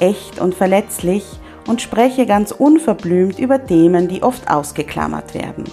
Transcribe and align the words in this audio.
echt 0.00 0.38
und 0.40 0.54
verletzlich 0.54 1.24
und 1.66 1.82
spreche 1.82 2.26
ganz 2.26 2.52
unverblümt 2.52 3.38
über 3.38 3.64
Themen, 3.64 4.08
die 4.08 4.22
oft 4.22 4.50
ausgeklammert 4.50 5.34
werden. 5.34 5.64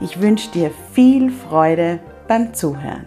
Ich 0.00 0.20
wünsche 0.20 0.50
dir 0.50 0.70
viel 0.92 1.30
Freude 1.30 2.00
beim 2.28 2.54
Zuhören. 2.54 3.06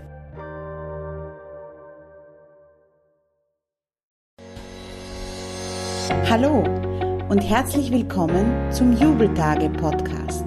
Hallo 6.30 6.64
und 7.30 7.40
herzlich 7.40 7.92
willkommen 7.92 8.72
zum 8.72 8.94
Jubeltage 8.94 9.70
Podcast. 9.70 10.46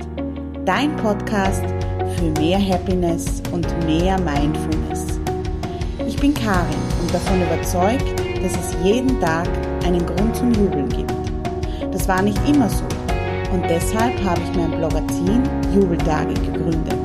Dein 0.65 0.95
Podcast 0.97 1.65
für 2.17 2.31
mehr 2.41 2.59
Happiness 2.59 3.43
und 3.53 3.67
mehr 3.87 4.19
Mindfulness. 4.21 5.21
Ich 6.07 6.17
bin 6.17 6.35
Karin 6.35 6.77
und 7.01 7.15
davon 7.15 7.43
überzeugt, 7.43 8.21
dass 8.43 8.53
es 8.53 8.77
jeden 8.83 9.21
Tag 9.21 9.49
einen 9.89 10.05
Grund 10.05 10.37
zum 10.37 10.53
Jubeln 10.53 10.89
gibt. 10.91 11.13
Das 11.93 12.07
war 12.07 12.21
nicht 12.21 12.39
immer 12.47 12.69
so 12.69 12.85
und 13.53 13.65
deshalb 13.71 14.23
habe 14.23 14.41
ich 14.43 14.57
mein 14.57 14.71
Blogazin 14.73 15.43
Jubeltage 15.75 16.35
gegründet. 16.35 16.99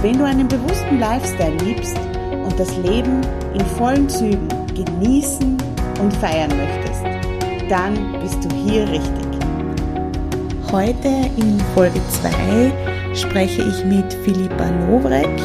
Wenn 0.00 0.18
du 0.18 0.24
einen 0.24 0.46
bewussten 0.46 1.00
Lifestyle 1.00 1.56
liebst 1.64 1.98
und 2.44 2.58
das 2.58 2.76
Leben 2.76 3.20
in 3.54 3.66
vollen 3.76 4.08
Zügen 4.08 4.48
genießen 4.74 5.56
und 6.00 6.12
feiern 6.14 6.52
möchtest, 6.56 7.02
dann 7.68 8.12
bist 8.20 8.44
du 8.44 8.54
hier 8.54 8.82
richtig. 8.88 9.26
Heute 10.70 11.08
in 11.36 11.60
Folge 11.74 12.00
2 12.22 12.72
spreche 13.14 13.62
ich 13.62 13.84
mit 13.84 14.12
Philippa 14.12 14.68
Lovrek. 14.88 15.40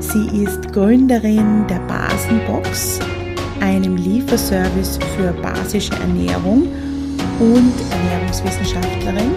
Sie 0.00 0.42
ist 0.42 0.72
Gründerin 0.72 1.66
der 1.68 1.78
Basenbox 1.80 2.98
einem 3.62 3.96
Lieferservice 3.96 4.98
für 5.16 5.32
basische 5.40 5.94
Ernährung 5.94 6.66
und 7.38 7.72
Ernährungswissenschaftlerin. 7.90 9.30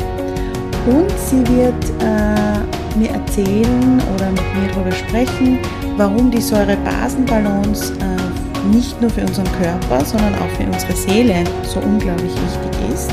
Und 0.87 1.11
sie 1.17 1.41
wird 1.55 1.83
äh, 2.01 2.97
mir 2.97 3.09
erzählen 3.11 4.01
oder 4.15 4.31
mit 4.31 4.43
mir 4.55 4.71
darüber 4.73 4.91
sprechen, 4.91 5.59
warum 5.97 6.31
die 6.31 6.41
Säure-Basen-Balance 6.41 7.93
äh, 7.93 8.75
nicht 8.75 8.99
nur 8.99 9.09
für 9.09 9.21
unseren 9.21 9.51
Körper, 9.61 10.03
sondern 10.03 10.33
auch 10.35 10.49
für 10.57 10.65
unsere 10.65 10.93
Seele 10.93 11.43
so 11.63 11.79
unglaublich 11.79 12.31
wichtig 12.31 12.93
ist. 12.93 13.11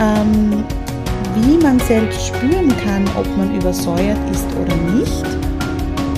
Ähm, 0.00 0.64
wie 1.34 1.56
man 1.62 1.78
selbst 1.80 2.26
spüren 2.26 2.72
kann, 2.84 3.04
ob 3.16 3.26
man 3.36 3.54
übersäuert 3.54 4.18
ist 4.30 4.46
oder 4.60 4.76
nicht. 4.94 5.24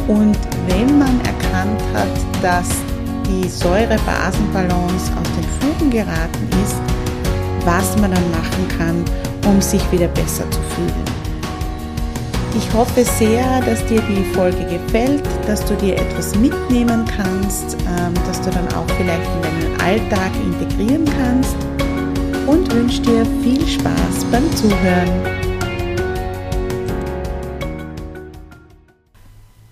Und 0.08 0.36
wenn 0.66 0.98
man 0.98 1.20
erkannt 1.20 1.80
hat, 1.94 2.42
dass 2.42 2.85
die 3.28 3.48
Säure-Basen-Balance 3.48 5.12
aus 5.12 5.28
den 5.36 5.44
Fugen 5.60 5.90
geraten 5.90 6.48
ist, 6.64 6.76
was 7.64 7.96
man 7.98 8.12
dann 8.12 8.30
machen 8.30 8.68
kann, 8.78 9.04
um 9.48 9.60
sich 9.60 9.80
wieder 9.90 10.08
besser 10.08 10.48
zu 10.50 10.60
fühlen. 10.74 11.04
Ich 12.56 12.72
hoffe 12.72 13.04
sehr, 13.04 13.60
dass 13.62 13.84
dir 13.86 14.00
die 14.02 14.24
Folge 14.32 14.64
gefällt, 14.64 15.22
dass 15.46 15.64
du 15.64 15.74
dir 15.74 15.96
etwas 15.96 16.34
mitnehmen 16.36 17.04
kannst, 17.04 17.76
ähm, 17.80 18.14
dass 18.26 18.40
du 18.40 18.50
dann 18.50 18.66
auch 18.68 18.88
vielleicht 18.96 19.28
in 19.34 19.42
deinen 19.42 19.80
Alltag 19.80 20.30
integrieren 20.42 21.04
kannst 21.04 21.56
und 22.46 22.72
wünsche 22.72 23.02
dir 23.02 23.26
viel 23.42 23.66
Spaß 23.66 24.24
beim 24.30 24.50
Zuhören. 24.56 25.10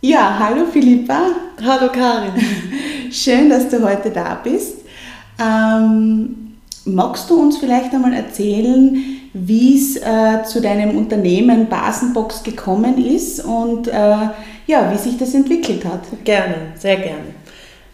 Ja, 0.03 0.37
hallo 0.39 0.67
Philippa. 0.71 1.29
Hallo 1.65 1.91
Karin. 1.91 2.33
Schön, 3.15 3.49
dass 3.49 3.69
du 3.69 3.81
heute 3.89 4.11
da 4.11 4.41
bist. 4.43 4.79
Ähm, 5.41 6.57
magst 6.85 7.31
du 7.31 7.41
uns 7.41 7.59
vielleicht 7.59 7.95
einmal 7.95 8.13
erzählen, 8.13 9.21
wie 9.33 9.79
es 9.79 9.97
äh, 9.99 10.43
zu 10.43 10.61
deinem 10.61 10.99
Unternehmen 10.99 11.69
Basenbox 11.69 12.43
gekommen 12.43 12.99
ist 12.99 13.45
und 13.45 13.87
äh, 13.87 13.93
ja, 14.67 14.93
wie 14.93 14.99
sich 14.99 15.17
das 15.17 15.33
entwickelt 15.33 15.85
hat? 15.85 16.01
Gerne, 16.25 16.57
sehr 16.77 16.97
gerne. 16.97 17.27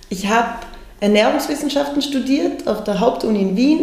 Ich 0.09 0.27
habe 0.27 0.55
Ernährungswissenschaften 1.01 2.01
studiert 2.01 2.67
auf 2.67 2.85
der 2.85 2.99
Hauptuni 2.99 3.43
in 3.43 3.57
Wien 3.59 3.81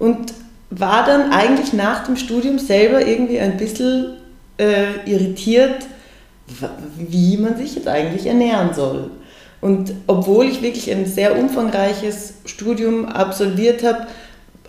und 0.00 0.34
war 0.70 1.06
dann 1.06 1.30
eigentlich 1.30 1.74
nach 1.74 2.06
dem 2.06 2.16
Studium 2.16 2.58
selber 2.58 3.06
irgendwie 3.06 3.38
ein 3.38 3.56
bisschen 3.56 4.16
äh, 4.58 5.08
irritiert, 5.08 5.86
wie 6.96 7.36
man 7.36 7.56
sich 7.56 7.76
jetzt 7.76 7.86
eigentlich 7.86 8.26
ernähren 8.26 8.74
soll. 8.74 9.12
Und 9.60 9.94
obwohl 10.06 10.46
ich 10.46 10.62
wirklich 10.62 10.90
ein 10.90 11.06
sehr 11.06 11.38
umfangreiches 11.38 12.34
Studium 12.44 13.06
absolviert 13.06 13.82
habe, 13.82 14.06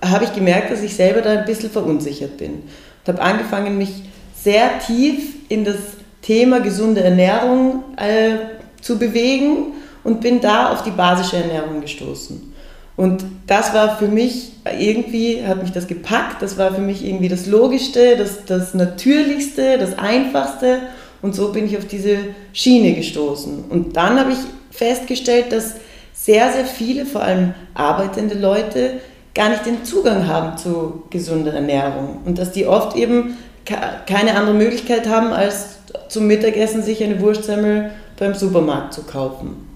habe 0.04 0.26
ich 0.26 0.34
gemerkt, 0.34 0.72
dass 0.72 0.82
ich 0.82 0.96
selber 0.96 1.22
da 1.22 1.32
ein 1.32 1.46
bisschen 1.46 1.70
verunsichert 1.70 2.38
bin. 2.38 2.54
Und 2.54 3.08
habe 3.08 3.22
angefangen, 3.22 3.78
mich 3.78 4.04
sehr 4.36 4.80
tief 4.80 5.36
in 5.50 5.66
das 5.66 5.78
Thema 6.22 6.60
gesunde 6.60 7.04
Ernährung 7.04 7.84
äh, 7.98 8.38
zu 8.82 8.98
bewegen 8.98 9.74
und 10.04 10.22
bin 10.22 10.40
da 10.40 10.72
auf 10.72 10.84
die 10.84 10.92
basische 10.92 11.38
Ernährung 11.38 11.82
gestoßen. 11.82 12.54
Und 12.96 13.24
das 13.46 13.74
war 13.74 13.98
für 13.98 14.08
mich 14.08 14.54
irgendwie, 14.80 15.46
hat 15.46 15.62
mich 15.62 15.72
das 15.72 15.88
gepackt, 15.88 16.42
das 16.42 16.58
war 16.58 16.74
für 16.74 16.82
mich 16.82 17.06
irgendwie 17.06 17.30
das 17.30 17.46
Logischste, 17.46 18.18
das, 18.18 18.46
das 18.46 18.74
Natürlichste, 18.74 19.78
das 19.78 19.98
Einfachste. 20.00 20.80
Und 21.22 21.36
so 21.36 21.52
bin 21.52 21.66
ich 21.66 21.78
auf 21.78 21.86
diese 21.86 22.18
Schiene 22.54 22.94
gestoßen. 22.94 23.66
Und 23.70 23.96
dann 23.96 24.20
habe 24.20 24.32
ich 24.32 24.40
festgestellt, 24.78 25.52
dass 25.52 25.76
sehr, 26.14 26.52
sehr 26.52 26.66
viele, 26.66 27.06
vor 27.06 27.22
allem 27.22 27.54
arbeitende 27.74 28.36
Leute, 28.36 29.02
gar 29.36 29.50
nicht 29.50 29.66
den 29.66 29.84
Zugang 29.84 30.28
haben 30.28 30.58
zu 30.58 31.04
gesunder 31.10 31.54
Ernährung 31.54 32.22
und 32.26 32.40
dass 32.40 32.52
die 32.52 32.66
oft 32.66 32.96
eben 32.96 33.38
keine 33.66 34.36
andere 34.36 34.56
Möglichkeit 34.56 35.08
haben, 35.08 35.32
als 35.32 35.78
zum 36.08 36.26
Mittagessen 36.26 36.82
sich 36.82 37.04
eine 37.04 37.20
Wurstsemmel 37.20 37.92
beim 38.18 38.34
Supermarkt 38.34 38.94
zu 38.94 39.04
kaufen. 39.04 39.68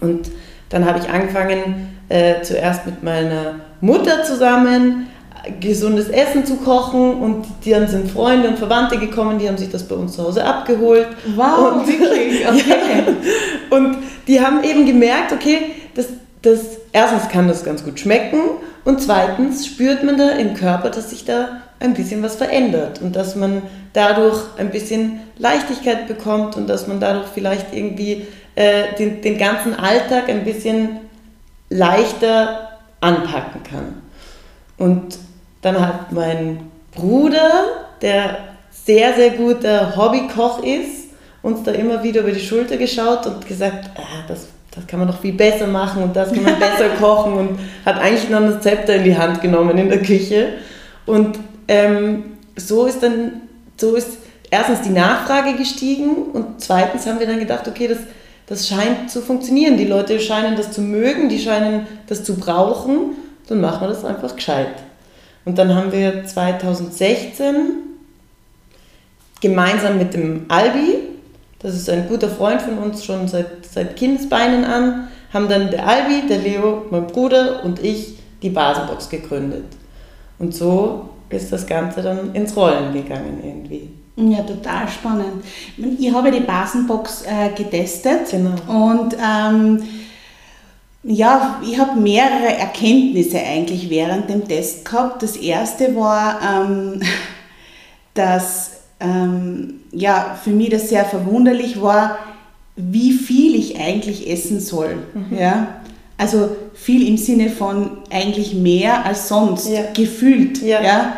Und 0.00 0.30
dann 0.70 0.84
habe 0.86 0.98
ich 0.98 1.08
angefangen, 1.08 1.98
äh, 2.08 2.42
zuerst 2.42 2.86
mit 2.86 3.02
meiner 3.02 3.56
Mutter 3.80 4.24
zusammen 4.24 5.08
gesundes 5.60 6.08
Essen 6.08 6.46
zu 6.46 6.56
kochen 6.56 7.14
und 7.14 7.46
dann 7.66 7.88
sind 7.88 8.10
Freunde 8.10 8.48
und 8.48 8.58
Verwandte 8.58 8.98
gekommen, 8.98 9.38
die 9.38 9.48
haben 9.48 9.58
sich 9.58 9.70
das 9.70 9.84
bei 9.84 9.94
uns 9.94 10.14
zu 10.14 10.22
Hause 10.22 10.44
abgeholt. 10.44 11.08
Wow, 11.34 11.72
und, 11.72 11.86
wirklich? 11.86 12.46
Okay. 12.52 12.64
ja, 12.68 13.76
und 13.76 13.98
die 14.26 14.40
haben 14.40 14.62
eben 14.62 14.86
gemerkt, 14.86 15.32
okay, 15.32 15.72
das, 15.94 16.06
das, 16.42 16.60
erstens 16.92 17.28
kann 17.28 17.48
das 17.48 17.64
ganz 17.64 17.84
gut 17.84 17.98
schmecken 17.98 18.40
und 18.84 19.00
zweitens 19.00 19.66
spürt 19.66 20.04
man 20.04 20.16
da 20.16 20.30
im 20.30 20.54
Körper, 20.54 20.90
dass 20.90 21.10
sich 21.10 21.24
da 21.24 21.62
ein 21.80 21.94
bisschen 21.94 22.22
was 22.22 22.36
verändert 22.36 23.00
und 23.02 23.16
dass 23.16 23.34
man 23.34 23.62
dadurch 23.92 24.38
ein 24.58 24.70
bisschen 24.70 25.20
Leichtigkeit 25.38 26.06
bekommt 26.06 26.56
und 26.56 26.68
dass 26.68 26.86
man 26.86 27.00
dadurch 27.00 27.26
vielleicht 27.34 27.74
irgendwie 27.74 28.26
äh, 28.54 28.94
den, 28.98 29.20
den 29.20 29.38
ganzen 29.38 29.74
Alltag 29.74 30.28
ein 30.28 30.44
bisschen 30.44 31.00
leichter 31.68 32.78
anpacken 33.00 33.62
kann. 33.64 34.02
Und 34.78 35.18
dann 35.62 35.80
hat 35.80 36.12
mein 36.12 36.60
Bruder, 36.94 37.50
der 38.02 38.36
sehr, 38.70 39.14
sehr 39.14 39.30
guter 39.30 39.96
Hobbykoch 39.96 40.62
ist, 40.62 41.08
uns 41.42 41.62
da 41.62 41.72
immer 41.72 42.02
wieder 42.02 42.20
über 42.20 42.32
die 42.32 42.40
Schulter 42.40 42.76
geschaut 42.76 43.26
und 43.26 43.46
gesagt, 43.46 43.90
ah, 43.96 44.24
das, 44.28 44.48
das 44.74 44.86
kann 44.86 44.98
man 44.98 45.08
doch 45.08 45.20
viel 45.20 45.32
besser 45.32 45.66
machen 45.66 46.02
und 46.02 46.14
das 46.14 46.32
kann 46.32 46.42
man 46.42 46.58
besser 46.58 46.90
kochen 47.00 47.32
und 47.34 47.58
hat 47.84 47.98
eigentlich 48.00 48.28
noch 48.28 48.40
das 48.40 48.60
Zepter 48.60 48.96
in 48.96 49.04
die 49.04 49.16
Hand 49.16 49.40
genommen 49.40 49.78
in 49.78 49.88
der 49.88 50.02
Küche. 50.02 50.54
Und 51.06 51.38
ähm, 51.68 52.24
so 52.56 52.86
ist 52.86 53.02
dann, 53.02 53.42
so 53.76 53.94
ist 53.94 54.18
erstens 54.50 54.82
die 54.82 54.90
Nachfrage 54.90 55.56
gestiegen 55.56 56.16
und 56.32 56.60
zweitens 56.60 57.06
haben 57.06 57.18
wir 57.18 57.26
dann 57.26 57.38
gedacht, 57.38 57.66
okay, 57.66 57.88
das, 57.88 57.98
das 58.46 58.68
scheint 58.68 59.10
zu 59.10 59.20
funktionieren. 59.20 59.76
Die 59.76 59.86
Leute 59.86 60.20
scheinen 60.20 60.56
das 60.56 60.72
zu 60.72 60.80
mögen, 60.80 61.28
die 61.28 61.38
scheinen 61.38 61.86
das 62.06 62.22
zu 62.24 62.36
brauchen, 62.36 63.16
dann 63.48 63.60
machen 63.60 63.82
wir 63.82 63.88
das 63.88 64.04
einfach 64.04 64.36
gescheit. 64.36 64.74
Und 65.44 65.58
dann 65.58 65.74
haben 65.74 65.90
wir 65.92 66.24
2016 66.24 67.54
gemeinsam 69.40 69.98
mit 69.98 70.14
dem 70.14 70.44
Albi, 70.48 70.98
das 71.58 71.74
ist 71.74 71.88
ein 71.90 72.08
guter 72.08 72.28
Freund 72.28 72.62
von 72.62 72.78
uns 72.78 73.04
schon 73.04 73.28
seit, 73.28 73.66
seit 73.66 73.96
Kindesbeinen 73.96 74.64
an, 74.64 75.08
haben 75.32 75.48
dann 75.48 75.70
der 75.70 75.86
Albi, 75.86 76.26
der 76.28 76.38
Leo, 76.38 76.86
mein 76.90 77.06
Bruder 77.06 77.64
und 77.64 77.82
ich 77.82 78.18
die 78.42 78.50
Basenbox 78.50 79.08
gegründet. 79.08 79.64
Und 80.38 80.54
so 80.54 81.08
ist 81.30 81.52
das 81.52 81.66
Ganze 81.66 82.02
dann 82.02 82.34
ins 82.34 82.56
Rollen 82.56 82.92
gegangen 82.92 83.40
irgendwie. 83.42 83.88
Ja, 84.16 84.42
total 84.42 84.86
spannend. 84.88 85.44
Ich 85.98 86.12
habe 86.12 86.30
die 86.30 86.40
Basenbox 86.40 87.24
äh, 87.24 87.48
getestet 87.56 88.30
Genau. 88.30 88.50
und 88.68 89.14
ähm, 89.14 89.82
ja, 91.04 91.60
ich 91.68 91.78
habe 91.78 91.98
mehrere 92.00 92.56
Erkenntnisse 92.58 93.38
eigentlich 93.38 93.90
während 93.90 94.30
dem 94.30 94.46
Test 94.46 94.84
gehabt. 94.84 95.22
Das 95.22 95.36
erste 95.36 95.94
war, 95.96 96.40
ähm, 96.42 97.00
dass 98.14 98.82
ähm, 99.00 99.80
ja, 99.90 100.38
für 100.42 100.50
mich 100.50 100.70
das 100.70 100.88
sehr 100.88 101.04
verwunderlich 101.04 101.80
war, 101.82 102.18
wie 102.76 103.12
viel 103.12 103.54
ich 103.54 103.78
eigentlich 103.80 104.30
essen 104.30 104.60
soll. 104.60 104.96
Ja? 105.30 105.82
Also 106.16 106.50
viel 106.74 107.06
im 107.08 107.16
Sinne 107.18 107.50
von 107.50 107.98
eigentlich 108.10 108.54
mehr 108.54 109.04
als 109.04 109.28
sonst, 109.28 109.68
Ja. 109.68 109.82
gefühlt. 109.92 110.62
Ja. 110.62 110.80
Ja? 110.82 111.12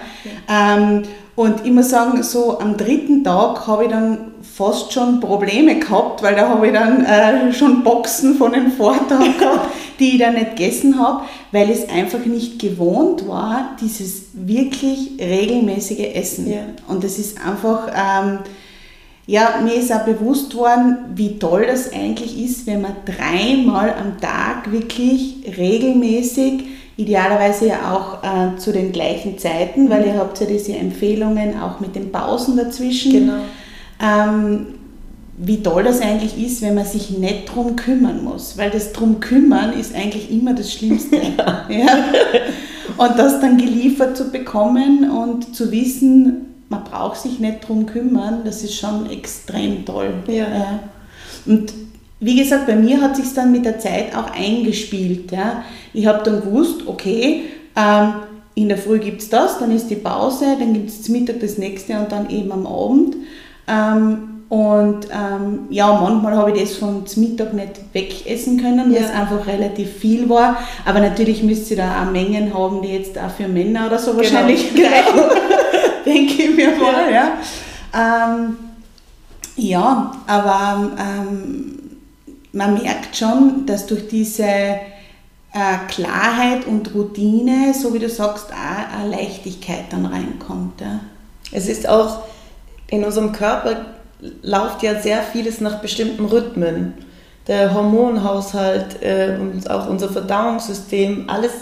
Ähm, 0.49 1.03
und 1.37 1.65
ich 1.65 1.73
muss 1.73 1.91
sagen, 1.91 2.23
so 2.23 2.59
am 2.59 2.77
dritten 2.77 3.23
Tag 3.23 3.67
habe 3.67 3.85
ich 3.85 3.91
dann 3.91 4.33
fast 4.55 4.93
schon 4.93 5.19
Probleme 5.19 5.81
gehabt, 5.81 6.23
weil 6.23 6.37
da 6.37 6.49
habe 6.49 6.69
ich 6.69 6.73
dann 6.73 7.05
äh, 7.05 7.53
schon 7.53 7.83
Boxen 7.83 8.37
von 8.37 8.53
den 8.53 8.71
Vortag 8.71 9.19
gehabt, 9.39 9.71
die 9.99 10.13
ich 10.13 10.19
dann 10.19 10.35
nicht 10.35 10.57
gegessen 10.57 10.99
habe, 10.99 11.25
weil 11.51 11.71
es 11.71 11.89
einfach 11.89 12.25
nicht 12.25 12.61
gewohnt 12.61 13.27
war, 13.27 13.77
dieses 13.81 14.27
wirklich 14.33 15.13
regelmäßige 15.19 16.15
Essen. 16.15 16.49
Ja. 16.49 16.61
Und 16.87 17.03
das 17.03 17.19
ist 17.19 17.45
einfach, 17.45 17.89
ähm, 17.89 18.39
ja, 19.27 19.61
mir 19.65 19.75
ist 19.75 19.93
auch 19.93 20.05
bewusst 20.05 20.55
worden, 20.55 20.99
wie 21.17 21.39
toll 21.39 21.67
das 21.67 21.93
eigentlich 21.93 22.41
ist, 22.41 22.69
wenn 22.69 22.83
man 22.83 22.95
dreimal 23.05 23.93
am 24.01 24.21
Tag 24.21 24.71
wirklich 24.71 25.39
regelmäßig, 25.57 26.63
idealerweise 26.97 27.67
ja 27.67 27.93
auch 27.93 28.23
äh, 28.23 28.57
zu 28.57 28.73
den 28.73 28.93
gleichen 28.93 29.37
Zeiten, 29.37 29.91
weil 29.91 30.07
ihr 30.07 30.15
habt 30.17 30.39
ja 30.41 30.47
diese 30.47 30.77
Empfehlungen 30.77 31.61
auch 31.61 31.81
mit 31.81 31.97
den 31.97 32.13
Pausen 32.13 32.57
dazwischen. 32.57 33.13
Genau. 33.13 33.41
Ähm, 34.05 34.67
wie 35.37 35.63
toll 35.63 35.83
das 35.83 36.01
eigentlich 36.01 36.41
ist, 36.45 36.63
wenn 36.63 36.75
man 36.75 36.85
sich 36.85 37.11
nicht 37.11 37.53
drum 37.53 37.75
kümmern 37.75 38.23
muss, 38.23 38.57
weil 38.57 38.71
das 38.71 38.93
drum 38.93 39.19
kümmern 39.19 39.73
ist 39.73 39.95
eigentlich 39.95 40.31
immer 40.31 40.55
das 40.55 40.73
Schlimmste. 40.73 41.17
Ja. 41.69 42.05
Und 42.97 43.19
das 43.19 43.41
dann 43.41 43.57
geliefert 43.57 44.17
zu 44.17 44.31
bekommen 44.31 45.11
und 45.11 45.57
zu 45.57 45.73
wissen, 45.73 46.55
man 46.69 46.85
braucht 46.85 47.21
sich 47.21 47.41
nicht 47.41 47.67
drum 47.67 47.87
kümmern, 47.87 48.43
das 48.45 48.63
ist 48.63 48.77
schon 48.77 49.11
extrem 49.11 49.85
toll. 49.85 50.13
Ja. 50.29 50.81
Und 51.47 51.73
wie 52.21 52.37
gesagt, 52.37 52.67
bei 52.67 52.77
mir 52.77 53.01
hat 53.01 53.17
sich 53.17 53.33
dann 53.35 53.51
mit 53.51 53.65
der 53.65 53.79
Zeit 53.79 54.15
auch 54.15 54.31
eingespielt. 54.31 55.33
Ja. 55.33 55.65
Ich 55.93 56.07
habe 56.07 56.23
dann 56.23 56.43
gewusst, 56.43 56.87
okay, 56.87 57.45
ähm, 57.75 58.13
in 58.55 58.69
der 58.69 58.79
Früh 58.79 58.99
gibt 58.99 59.23
es 59.23 59.31
das, 59.31 59.59
dann 59.59 59.75
ist 59.75 59.89
die 59.89 59.97
Pause, 59.97 60.57
dann 60.59 60.75
gibt 60.75 60.89
es 60.89 61.09
Mittag 61.09 61.41
das 61.41 61.59
nächste 61.59 61.99
und 61.99 62.13
dann 62.13 62.31
eben 62.31 62.53
am 62.53 62.67
Abend. 62.67 63.17
Ähm, 63.67 64.31
und 64.49 65.09
ähm, 65.11 65.61
ja, 65.71 65.93
manchmal 66.01 66.37
habe 66.37 66.53
ich 66.53 66.61
das 66.63 66.77
von 66.77 67.05
Mittag 67.17 67.55
nicht 67.55 67.81
wegessen 67.93 68.61
können, 68.61 68.93
weil 68.93 69.01
Ja. 69.03 69.09
es 69.09 69.11
einfach 69.11 69.47
relativ 69.47 69.91
viel 69.97 70.29
war. 70.29 70.59
Aber 70.85 71.01
natürlich 71.01 71.43
müsste 71.43 71.75
ihr 71.75 71.79
da 71.79 72.03
auch 72.05 72.11
Mengen 72.13 72.53
haben, 72.55 72.83
die 72.83 72.89
jetzt 72.89 73.19
auch 73.19 73.31
für 73.31 73.49
Männer 73.49 73.87
oder 73.87 73.99
so 73.99 74.17
wahrscheinlich 74.17 74.73
Genau. 74.75 74.89
reichen, 74.89 75.31
denke 76.07 76.43
ich 76.43 76.55
mir 76.57 76.69
mal. 76.77 77.11
Ja, 77.13 77.33
ähm, 77.95 78.57
ja 79.57 80.13
aber 80.27 80.91
ähm, 80.99 81.79
man 82.53 82.75
merkt 82.75 83.17
schon, 83.17 83.67
dass 83.67 83.87
durch 83.87 84.07
diese 84.09 84.45
äh, 84.45 84.79
Klarheit 85.89 86.67
und 86.67 86.95
Routine, 86.95 87.73
so 87.75 87.95
wie 87.95 87.99
du 87.99 88.09
sagst, 88.09 88.49
auch 88.53 89.01
eine 89.01 89.11
Leichtigkeit 89.11 89.85
dann 89.91 90.07
reinkommt. 90.07 90.81
Ja. 90.81 91.01
Es 91.51 91.67
ist 91.69 91.89
auch, 91.89 92.23
in 92.89 93.05
unserem 93.05 93.33
Körper 93.33 93.87
läuft 94.43 94.83
ja 94.83 95.01
sehr 95.01 95.23
vieles 95.23 95.61
nach 95.61 95.81
bestimmten 95.81 96.25
Rhythmen. 96.25 96.95
Der 97.47 97.75
Hormonhaushalt 97.75 99.03
äh, 99.03 99.37
und 99.39 99.71
auch 99.71 99.89
unser 99.89 100.09
Verdauungssystem, 100.09 101.25
alles, 101.27 101.53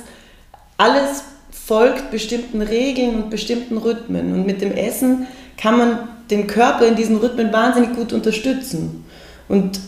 alles 0.76 1.24
folgt 1.50 2.10
bestimmten 2.10 2.62
Regeln 2.62 3.14
und 3.16 3.30
bestimmten 3.30 3.78
Rhythmen. 3.78 4.32
Und 4.32 4.46
mit 4.46 4.60
dem 4.62 4.72
Essen 4.72 5.26
kann 5.56 5.78
man 5.78 6.08
den 6.30 6.46
Körper 6.46 6.86
in 6.86 6.96
diesen 6.96 7.16
Rhythmen 7.16 7.52
wahnsinnig 7.52 7.94
gut 7.94 8.12
unterstützen. 8.12 9.04
Und 9.48 9.80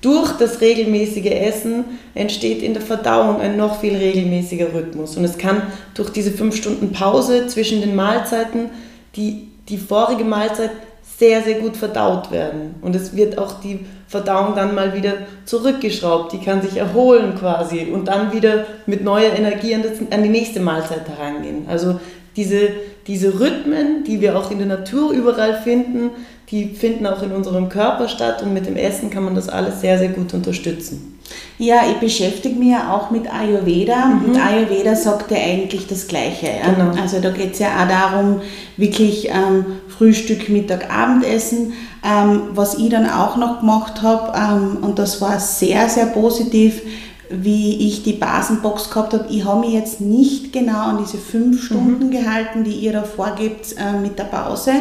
durch 0.00 0.32
das 0.32 0.60
regelmäßige 0.60 1.26
Essen 1.26 1.84
entsteht 2.14 2.62
in 2.62 2.72
der 2.72 2.82
Verdauung 2.82 3.40
ein 3.40 3.56
noch 3.56 3.80
viel 3.80 3.94
regelmäßiger 3.94 4.72
Rhythmus. 4.72 5.16
Und 5.16 5.24
es 5.24 5.36
kann 5.36 5.62
durch 5.94 6.10
diese 6.10 6.30
fünf 6.30 6.56
Stunden 6.56 6.92
Pause 6.92 7.46
zwischen 7.48 7.80
den 7.80 7.94
Mahlzeiten 7.94 8.70
die, 9.16 9.49
die 9.70 9.78
vorige 9.78 10.24
Mahlzeit 10.24 10.70
sehr, 11.18 11.42
sehr 11.42 11.60
gut 11.60 11.76
verdaut 11.76 12.30
werden. 12.30 12.76
Und 12.80 12.96
es 12.96 13.14
wird 13.14 13.38
auch 13.38 13.60
die 13.60 13.80
Verdauung 14.08 14.54
dann 14.54 14.74
mal 14.74 14.94
wieder 14.94 15.12
zurückgeschraubt. 15.44 16.32
Die 16.32 16.40
kann 16.40 16.62
sich 16.62 16.78
erholen 16.78 17.34
quasi 17.38 17.88
und 17.92 18.08
dann 18.08 18.32
wieder 18.32 18.66
mit 18.86 19.04
neuer 19.04 19.32
Energie 19.32 19.74
an, 19.74 19.82
das, 19.82 19.92
an 20.10 20.22
die 20.22 20.30
nächste 20.30 20.60
Mahlzeit 20.60 21.08
herangehen. 21.08 21.66
Also 21.68 22.00
diese, 22.36 22.70
diese 23.06 23.38
Rhythmen, 23.38 24.04
die 24.04 24.20
wir 24.20 24.38
auch 24.38 24.50
in 24.50 24.58
der 24.58 24.66
Natur 24.66 25.12
überall 25.12 25.60
finden, 25.60 26.10
die 26.50 26.74
finden 26.74 27.06
auch 27.06 27.22
in 27.22 27.32
unserem 27.32 27.68
Körper 27.68 28.08
statt 28.08 28.42
und 28.42 28.54
mit 28.54 28.66
dem 28.66 28.76
Essen 28.76 29.10
kann 29.10 29.24
man 29.24 29.34
das 29.34 29.48
alles 29.48 29.80
sehr, 29.80 29.98
sehr 29.98 30.08
gut 30.08 30.32
unterstützen. 30.32 31.09
Ja, 31.58 31.82
ich 31.90 31.98
beschäftige 31.98 32.58
mich 32.58 32.70
ja 32.70 32.94
auch 32.94 33.10
mit 33.10 33.32
Ayurveda 33.32 34.20
und 34.24 34.36
Ayurveda 34.36 34.96
sagt 34.96 35.30
ja 35.30 35.36
eigentlich 35.36 35.86
das 35.86 36.06
Gleiche. 36.06 36.48
Genau. 36.64 37.00
Also 37.00 37.20
da 37.20 37.30
geht 37.30 37.52
es 37.52 37.58
ja 37.58 37.68
auch 37.82 37.88
darum, 37.88 38.40
wirklich 38.76 39.28
ähm, 39.28 39.66
Frühstück, 39.88 40.48
Mittag, 40.48 40.90
Abendessen. 40.90 41.74
Ähm, 42.02 42.42
was 42.54 42.78
ich 42.78 42.88
dann 42.88 43.08
auch 43.10 43.36
noch 43.36 43.60
gemacht 43.60 44.00
habe, 44.00 44.32
ähm, 44.34 44.78
und 44.82 44.98
das 44.98 45.20
war 45.20 45.38
sehr, 45.38 45.86
sehr 45.90 46.06
positiv, 46.06 46.80
wie 47.28 47.86
ich 47.86 48.02
die 48.02 48.14
Basenbox 48.14 48.90
gehabt 48.90 49.12
habe. 49.12 49.26
Ich 49.30 49.44
habe 49.44 49.60
mich 49.60 49.72
jetzt 49.72 50.00
nicht 50.00 50.52
genau 50.52 50.88
an 50.88 50.98
diese 50.98 51.18
fünf 51.18 51.62
Stunden 51.62 52.10
gehalten, 52.10 52.64
die 52.64 52.72
ihr 52.72 52.92
da 52.92 53.02
vorgebt 53.02 53.74
äh, 53.78 54.00
mit 54.00 54.18
der 54.18 54.24
Pause. 54.24 54.72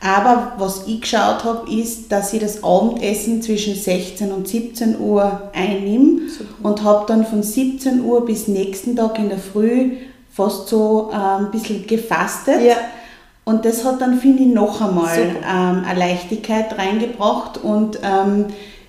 Aber 0.00 0.52
was 0.56 0.86
ich 0.86 1.02
geschaut 1.02 1.44
habe, 1.44 1.70
ist, 1.70 2.10
dass 2.10 2.32
ich 2.32 2.40
das 2.40 2.64
Abendessen 2.64 3.42
zwischen 3.42 3.74
16 3.74 4.32
und 4.32 4.48
17 4.48 4.98
Uhr 4.98 5.50
einnehme 5.52 6.22
und 6.62 6.82
habe 6.82 7.04
dann 7.06 7.26
von 7.26 7.42
17 7.42 8.02
Uhr 8.02 8.24
bis 8.24 8.48
nächsten 8.48 8.96
Tag 8.96 9.18
in 9.18 9.28
der 9.28 9.38
Früh 9.38 9.96
fast 10.32 10.68
so 10.68 11.10
äh, 11.12 11.16
ein 11.16 11.50
bisschen 11.50 11.86
gefastet. 11.86 12.62
Ja. 12.62 12.76
Und 13.44 13.64
das 13.64 13.84
hat 13.84 14.00
dann, 14.00 14.18
finde 14.18 14.44
ich, 14.44 14.48
noch 14.48 14.80
einmal 14.80 15.18
ähm, 15.18 15.84
eine 15.86 15.98
Leichtigkeit 15.98 16.78
reingebracht 16.78 17.58
und 17.62 17.98
ähm, 18.02 18.46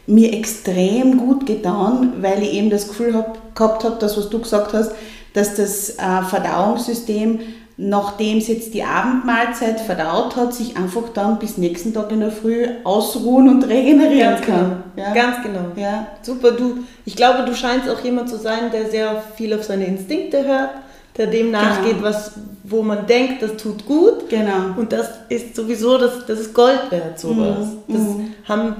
mir 0.07 0.33
extrem 0.33 1.17
gut 1.17 1.45
getan, 1.45 2.13
weil 2.21 2.43
ich 2.43 2.53
eben 2.53 2.69
das 2.69 2.87
Gefühl 2.87 3.15
hab, 3.15 3.55
gehabt 3.55 3.83
habe, 3.83 3.97
das, 3.99 4.17
was 4.17 4.29
du 4.29 4.39
gesagt 4.39 4.73
hast, 4.73 4.91
dass 5.33 5.55
das 5.55 5.91
äh, 5.91 6.21
Verdauungssystem, 6.29 7.39
nachdem 7.83 8.37
es 8.37 8.47
jetzt 8.47 8.75
die 8.75 8.83
Abendmahlzeit 8.83 9.79
verdaut 9.79 10.35
hat, 10.35 10.53
sich 10.53 10.77
einfach 10.77 11.09
dann 11.15 11.39
bis 11.39 11.57
nächsten 11.57 11.93
Tag 11.95 12.11
in 12.11 12.19
der 12.19 12.31
Früh 12.31 12.67
ausruhen 12.83 13.49
und 13.49 13.63
regenerieren 13.63 14.35
Ganz 14.35 14.45
kann. 14.45 14.83
genau. 14.95 15.07
Ja. 15.07 15.13
Ganz 15.15 15.37
genau. 15.41 15.65
Ja. 15.75 16.07
Super, 16.21 16.51
du, 16.51 16.83
ich 17.05 17.15
glaube, 17.15 17.43
du 17.43 17.55
scheinst 17.55 17.89
auch 17.89 17.99
jemand 18.03 18.29
zu 18.29 18.37
sein, 18.37 18.69
der 18.71 18.91
sehr 18.91 19.23
viel 19.35 19.51
auf 19.55 19.63
seine 19.63 19.85
Instinkte 19.85 20.45
hört, 20.45 20.69
der 21.17 21.27
dem 21.27 21.49
nachgeht, 21.49 21.97
Genau. 21.97 22.03
was, 22.03 22.33
wo 22.63 22.83
man 22.83 23.07
denkt, 23.07 23.41
das 23.41 23.57
tut 23.57 23.83
gut. 23.87 24.29
Genau. 24.29 24.77
Und 24.77 24.91
das 24.93 25.09
ist 25.29 25.55
sowieso, 25.55 25.97
das, 25.97 26.25
das 26.27 26.39
ist 26.39 26.53
Gold 26.53 26.91
wert, 26.91 27.19
sowas. 27.19 27.65
Mhm, 27.87 27.93
Das 27.93 28.01
mhm. 28.01 28.33
haben 28.47 28.75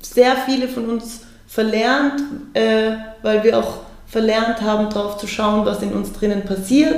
sehr 0.00 0.34
viele 0.46 0.66
von 0.66 0.88
uns 0.88 1.20
verlernt, 1.46 2.22
äh, 2.54 2.92
weil 3.22 3.44
wir 3.44 3.58
auch 3.58 3.80
verlernt 4.06 4.62
haben, 4.62 4.88
darauf 4.88 5.18
zu 5.18 5.26
schauen, 5.26 5.66
was 5.66 5.82
in 5.82 5.92
uns 5.92 6.12
drinnen 6.14 6.42
passiert. 6.46 6.96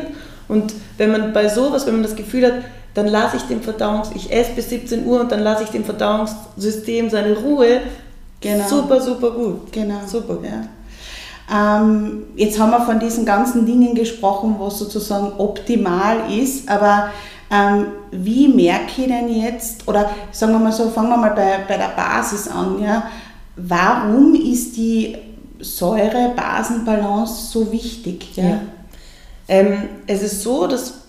Und 0.53 0.75
wenn 0.99 1.11
man 1.11 1.33
bei 1.33 1.49
sowas, 1.49 1.87
wenn 1.87 1.95
man 1.95 2.03
das 2.03 2.15
Gefühl 2.15 2.47
hat, 2.47 2.55
dann 2.95 3.09
lasse 3.09 3.39
ich 3.39 3.43
dem 3.45 3.63
Verdauungs, 3.63 4.11
ich 4.15 4.33
esse 4.33 4.53
bis 4.53 4.69
17 4.69 5.07
Uhr 5.07 5.21
und 5.21 5.33
dann 5.33 5.41
lasse 5.41 5.65
ich 5.65 5.71
dem 5.71 5.85
Verdauungssystem 5.85 7.11
seine 7.11 7.37
Ruhe. 7.37 7.81
Genau. 8.41 8.69
Super, 8.69 9.01
super 9.01 9.31
gut. 9.31 9.73
Genau. 9.73 10.01
Super. 10.07 10.39
Ja. 10.45 11.81
Ähm, 11.81 12.25
jetzt 12.37 12.59
haben 12.59 12.71
wir 12.71 12.83
von 12.83 12.99
diesen 12.99 13.25
ganzen 13.25 13.67
Dingen 13.67 13.95
gesprochen, 13.95 14.57
was 14.59 14.79
sozusagen 14.79 15.33
optimal 15.39 16.31
ist, 16.31 16.69
aber 16.69 17.11
Ähm, 17.53 17.89
wie 18.11 18.49
merke 18.49 19.03
ich 19.03 19.07
denn 19.09 19.29
jetzt, 19.29 19.87
oder 19.87 20.09
sagen 20.31 20.53
wir 20.53 20.59
mal 20.59 20.73
so, 20.73 20.89
fangen 20.89 21.11
wir 21.11 21.19
mal 21.19 21.35
bei, 21.35 21.59
bei 21.69 21.77
der 21.77 21.91
Basis 21.95 22.49
an, 22.49 22.83
ja, 22.83 23.03
warum 23.57 24.35
ist 24.35 24.75
die 24.75 25.19
Säure-Basen-Balance 25.61 27.51
so 27.51 27.71
wichtig? 27.71 28.35
Ja? 28.37 28.45
ja. 28.45 28.61
Ähm, 29.49 29.89
es 30.07 30.23
ist 30.23 30.43
so, 30.43 30.67
dass 30.67 31.03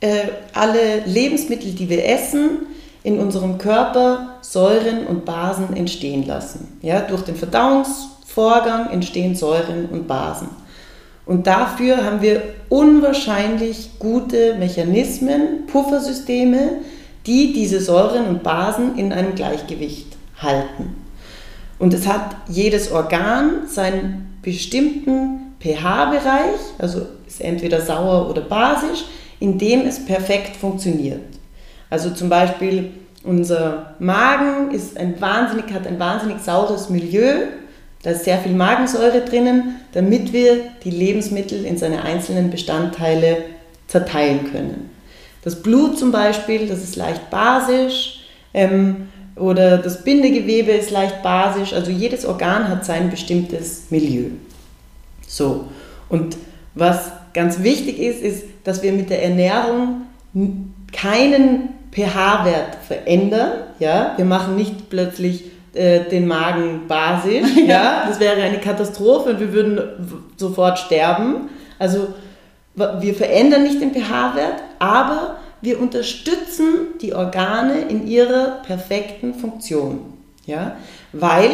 äh, 0.00 0.28
alle 0.52 1.00
Lebensmittel, 1.06 1.72
die 1.72 1.88
wir 1.88 2.08
essen, 2.08 2.66
in 3.04 3.18
unserem 3.18 3.58
Körper 3.58 4.36
Säuren 4.42 5.06
und 5.06 5.24
Basen 5.24 5.76
entstehen 5.76 6.26
lassen. 6.26 6.78
Ja, 6.82 7.00
durch 7.00 7.22
den 7.22 7.36
Verdauungsvorgang 7.36 8.90
entstehen 8.90 9.34
Säuren 9.34 9.86
und 9.86 10.06
Basen. 10.06 10.48
Und 11.24 11.46
dafür 11.46 12.04
haben 12.04 12.20
wir 12.20 12.42
unwahrscheinlich 12.68 13.90
gute 13.98 14.56
Mechanismen, 14.56 15.66
Puffersysteme, 15.66 16.78
die 17.26 17.52
diese 17.52 17.80
Säuren 17.80 18.26
und 18.26 18.42
Basen 18.42 18.98
in 18.98 19.12
einem 19.12 19.34
Gleichgewicht 19.34 20.16
halten. 20.38 20.96
Und 21.78 21.94
es 21.94 22.06
hat 22.06 22.36
jedes 22.48 22.90
Organ 22.90 23.68
seinen 23.68 24.38
bestimmten 24.42 25.54
pH-Bereich, 25.60 26.60
also 26.78 27.06
ist 27.32 27.40
entweder 27.40 27.80
sauer 27.80 28.30
oder 28.30 28.42
basisch, 28.42 29.04
in 29.40 29.58
dem 29.58 29.86
es 29.86 30.04
perfekt 30.04 30.56
funktioniert. 30.56 31.20
Also 31.90 32.10
zum 32.10 32.28
Beispiel 32.28 32.90
unser 33.24 33.94
Magen 33.98 34.72
ist 34.72 34.96
ein 34.96 35.20
wahnsinnig, 35.20 35.72
hat 35.72 35.86
ein 35.86 35.98
wahnsinnig 35.98 36.40
saures 36.40 36.88
Milieu 36.88 37.46
da 38.02 38.10
ist 38.10 38.24
sehr 38.24 38.38
viel 38.38 38.52
Magensäure 38.52 39.20
drinnen, 39.20 39.76
damit 39.92 40.32
wir 40.32 40.60
die 40.82 40.90
Lebensmittel 40.90 41.64
in 41.64 41.78
seine 41.78 42.02
einzelnen 42.02 42.50
Bestandteile 42.50 43.44
zerteilen 43.86 44.50
können. 44.50 44.90
Das 45.42 45.62
Blut 45.62 45.98
zum 45.98 46.10
Beispiel, 46.10 46.66
das 46.66 46.82
ist 46.82 46.96
leicht 46.96 47.30
basisch 47.30 48.24
ähm, 48.54 49.08
oder 49.36 49.78
das 49.78 50.02
Bindegewebe 50.02 50.72
ist 50.72 50.90
leicht 50.90 51.22
basisch. 51.22 51.72
Also 51.72 51.90
jedes 51.90 52.24
Organ 52.24 52.68
hat 52.68 52.84
sein 52.84 53.10
bestimmtes 53.10 53.90
Milieu. 53.90 54.30
So, 55.26 55.66
und 56.08 56.36
was 56.74 57.12
ganz 57.34 57.62
wichtig 57.62 57.98
ist, 57.98 58.22
ist, 58.22 58.44
dass 58.64 58.82
wir 58.82 58.92
mit 58.92 59.10
der 59.10 59.22
Ernährung 59.22 60.02
keinen 60.92 61.70
pH-Wert 61.92 62.76
verändern. 62.86 63.52
Ja? 63.78 64.14
Wir 64.16 64.24
machen 64.24 64.56
nicht 64.56 64.90
plötzlich 64.90 65.44
äh, 65.74 66.00
den 66.00 66.26
Magen 66.26 66.82
basisch. 66.88 67.46
Ja. 67.56 67.64
ja. 67.66 68.04
Das 68.08 68.20
wäre 68.20 68.40
eine 68.42 68.58
Katastrophe 68.58 69.30
und 69.30 69.40
wir 69.40 69.52
würden 69.52 69.80
sofort 70.36 70.78
sterben. 70.78 71.48
Also 71.78 72.08
wir 72.74 73.14
verändern 73.14 73.64
nicht 73.64 73.80
den 73.80 73.92
pH-Wert, 73.92 74.62
aber 74.78 75.36
wir 75.60 75.80
unterstützen 75.80 76.98
die 77.00 77.14
Organe 77.14 77.82
in 77.88 78.06
ihrer 78.06 78.62
perfekten 78.66 79.34
Funktion. 79.34 80.00
Ja? 80.46 80.76
Weil 81.12 81.50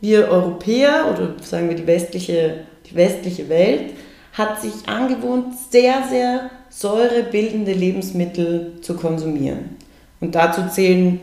wir 0.00 0.28
Europäer 0.28 1.06
oder 1.12 1.34
sagen 1.42 1.68
wir 1.68 1.76
die 1.76 1.86
westliche, 1.86 2.64
die 2.86 2.94
westliche 2.94 3.48
Welt 3.48 3.92
hat 4.32 4.60
sich 4.60 4.88
angewohnt, 4.88 5.54
sehr, 5.70 6.04
sehr 6.08 6.50
säurebildende 6.68 7.72
Lebensmittel 7.72 8.74
zu 8.80 8.94
konsumieren. 8.94 9.76
Und 10.20 10.34
dazu 10.34 10.62
zählen 10.70 11.20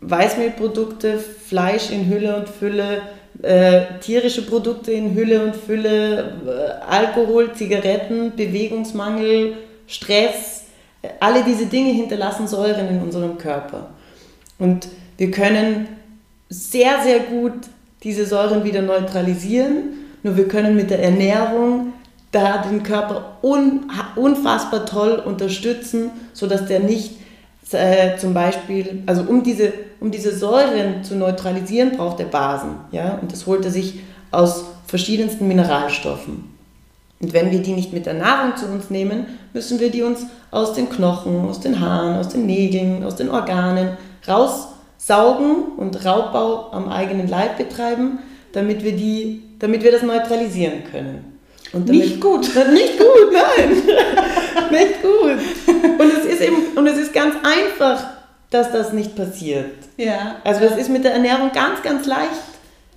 Weißmehlprodukte, 0.00 1.18
Fleisch 1.18 1.90
in 1.90 2.08
Hülle 2.08 2.36
und 2.36 2.48
Fülle, 2.48 3.02
äh, 3.42 3.82
tierische 4.00 4.42
Produkte 4.42 4.92
in 4.92 5.14
Hülle 5.14 5.44
und 5.44 5.56
Fülle, 5.56 6.38
äh, 6.46 6.90
Alkohol, 6.90 7.52
Zigaretten, 7.54 8.32
Bewegungsmangel, 8.34 9.54
Stress, 9.86 10.64
äh, 11.02 11.08
alle 11.20 11.44
diese 11.44 11.66
Dinge 11.66 11.92
hinterlassen 11.92 12.48
Säuren 12.48 12.88
in 12.88 13.00
unserem 13.00 13.38
Körper. 13.38 13.90
Und 14.58 14.88
wir 15.16 15.30
können 15.30 15.88
sehr, 16.48 17.02
sehr 17.02 17.20
gut 17.20 17.52
diese 18.02 18.26
Säuren 18.26 18.64
wieder 18.64 18.82
neutralisieren, 18.82 20.06
nur 20.22 20.36
wir 20.36 20.48
können 20.48 20.76
mit 20.76 20.90
der 20.90 21.02
Ernährung 21.02 21.92
da 22.32 22.58
den 22.58 22.82
Körper 22.82 23.38
un, 23.42 23.90
unfassbar 24.16 24.86
toll 24.86 25.22
unterstützen, 25.24 26.10
sodass 26.32 26.66
der 26.66 26.80
nicht 26.80 27.12
äh, 27.72 28.16
zum 28.16 28.34
Beispiel, 28.34 29.02
also 29.06 29.22
um 29.22 29.42
diese, 29.42 29.72
um 30.00 30.10
diese 30.10 30.36
Säuren 30.36 31.02
zu 31.02 31.16
neutralisieren, 31.16 31.96
braucht 31.96 32.20
er 32.20 32.26
Basen. 32.26 32.76
Ja? 32.92 33.18
Und 33.20 33.32
das 33.32 33.46
holt 33.46 33.64
er 33.64 33.70
sich 33.70 34.00
aus 34.30 34.64
verschiedensten 34.86 35.48
Mineralstoffen. 35.48 36.50
Und 37.20 37.32
wenn 37.34 37.50
wir 37.50 37.60
die 37.60 37.72
nicht 37.72 37.92
mit 37.92 38.06
der 38.06 38.14
Nahrung 38.14 38.56
zu 38.56 38.66
uns 38.66 38.90
nehmen, 38.90 39.26
müssen 39.52 39.78
wir 39.78 39.90
die 39.90 40.02
uns 40.02 40.26
aus 40.50 40.72
den 40.72 40.88
Knochen, 40.88 41.48
aus 41.48 41.60
den 41.60 41.80
Haaren, 41.80 42.16
aus 42.16 42.30
den 42.30 42.46
Nägeln, 42.46 43.04
aus 43.04 43.16
den 43.16 43.28
Organen 43.28 43.98
raussaugen 44.26 45.64
und 45.76 46.04
Raubbau 46.04 46.72
am 46.72 46.88
eigenen 46.88 47.28
Leib 47.28 47.58
betreiben, 47.58 48.20
damit 48.52 48.82
wir, 48.82 48.96
die, 48.96 49.42
damit 49.58 49.82
wir 49.82 49.92
das 49.92 50.02
neutralisieren 50.02 50.84
können. 50.90 51.39
Nicht 51.72 52.20
gut. 52.20 52.42
Nicht 52.72 52.98
gut, 52.98 53.32
nein. 53.32 53.82
nicht 54.70 55.02
gut. 55.02 55.38
Und 55.98 56.12
es 56.18 56.24
ist 56.24 56.40
eben, 56.40 56.76
und 56.76 56.86
es 56.86 56.98
ist 56.98 57.12
ganz 57.12 57.34
einfach, 57.42 58.02
dass 58.50 58.72
das 58.72 58.92
nicht 58.92 59.14
passiert. 59.14 59.74
Ja. 59.96 60.36
Also 60.44 60.64
es 60.64 60.76
ist 60.76 60.90
mit 60.90 61.04
der 61.04 61.12
Ernährung 61.12 61.50
ganz, 61.52 61.82
ganz 61.82 62.06
leicht, 62.06 62.30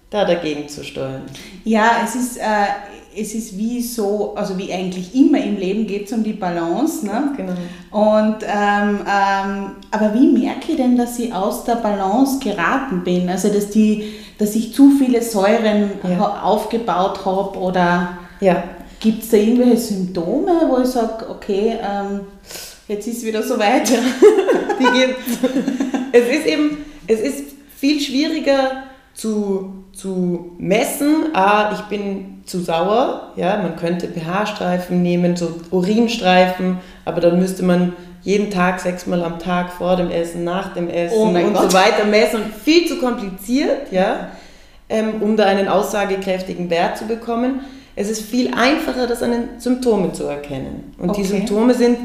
da 0.10 0.25
dagegen 0.25 0.68
zu 0.68 0.84
steuern. 0.84 1.24
Ja, 1.63 2.01
es 2.03 2.15
ist, 2.15 2.38
äh, 2.38 2.42
es 3.15 3.36
ist 3.36 3.58
wie 3.58 3.82
so, 3.82 4.34
also 4.36 4.58
wie 4.58 4.74
eigentlich 4.74 5.13
immer 5.13 5.38
im 5.38 5.58
Leben 5.58 5.86
geht 5.86 6.08
es 6.08 6.13
um 6.13 6.24
die 6.24 6.34
Balance. 6.34 7.06
Ne? 7.06 7.34
Genau. 7.38 7.53
Und, 7.92 8.38
ähm, 8.44 9.01
ähm, 9.01 9.72
aber 9.92 10.13
wie 10.15 10.27
merke 10.27 10.72
ich 10.72 10.77
denn, 10.77 10.98
dass 10.98 11.20
ich 11.20 11.32
aus 11.34 11.63
der 11.65 11.75
Balance 11.75 12.39
geraten 12.39 13.03
bin? 13.03 13.30
Also 13.30 13.50
dass, 13.50 13.70
die, 13.70 14.13
dass 14.39 14.56
ich 14.56 14.74
zu 14.74 14.92
viele 14.98 15.22
Säuren 15.22 15.92
ja. 16.03 16.42
aufgebaut 16.44 17.24
habe 17.25 17.60
oder 17.60 18.18
ja. 18.44 18.64
Gibt 19.00 19.24
es 19.24 19.30
da 19.30 19.38
irgendwelche 19.38 19.78
Symptome, 19.78 20.52
wo 20.70 20.82
ich 20.82 20.88
sage, 20.88 21.30
okay, 21.30 21.78
ähm, 21.82 22.22
jetzt 22.88 23.08
ist 23.08 23.18
es 23.18 23.26
wieder 23.26 23.44
so 23.44 23.60
weit? 23.60 23.90
Die 24.80 25.00
gibt's. 25.00 25.40
es 26.12 26.38
ist 26.38 26.46
eben, 26.46 26.78
es 27.08 27.20
ist 27.20 27.44
viel 27.76 28.00
schwieriger 28.00 28.84
zu, 29.14 29.84
zu 29.92 30.56
messen. 30.58 31.28
Ah, 31.34 31.72
ich 31.74 31.82
bin 31.82 32.42
zu 32.46 32.60
sauer. 32.60 33.34
Ja, 33.36 33.58
man 33.58 33.76
könnte 33.76 34.08
pH-Streifen 34.08 35.02
nehmen, 35.02 35.36
so 35.36 35.60
Urinstreifen, 35.72 36.78
aber 37.06 37.22
dann 37.22 37.40
müsste 37.40 37.64
man 37.64 37.94
jeden 38.22 38.52
Tag 38.52 38.80
sechsmal 38.80 39.22
am 39.24 39.38
Tag 39.40 39.72
vor 39.74 39.98
dem 39.98 40.10
Essen, 40.10 40.44
nach 40.44 40.74
dem 40.74 40.90
Essen 40.90 41.18
oh 41.18 41.24
und 41.24 41.54
Gott. 41.54 41.72
so 41.72 41.78
weiter 41.78 42.06
messen. 42.06 42.42
Viel 42.64 42.88
zu 42.88 43.00
kompliziert, 43.00 43.92
ja, 43.92 44.30
ähm, 44.90 45.22
um 45.22 45.36
da 45.36 45.46
einen 45.46 45.68
aussagekräftigen 45.68 46.70
Wert 46.70 46.98
zu 46.98 47.06
bekommen. 47.06 47.62
Es 47.96 48.10
ist 48.10 48.22
viel 48.22 48.54
einfacher, 48.54 49.08
das 49.08 49.22
an 49.22 49.32
den 49.32 49.50
Symptomen 49.60 50.14
zu 50.14 50.24
erkennen. 50.24 50.94
Und 50.98 51.12
okay. 51.12 51.22
die 51.22 51.28
Symptome 51.28 51.74
sind, 51.74 51.98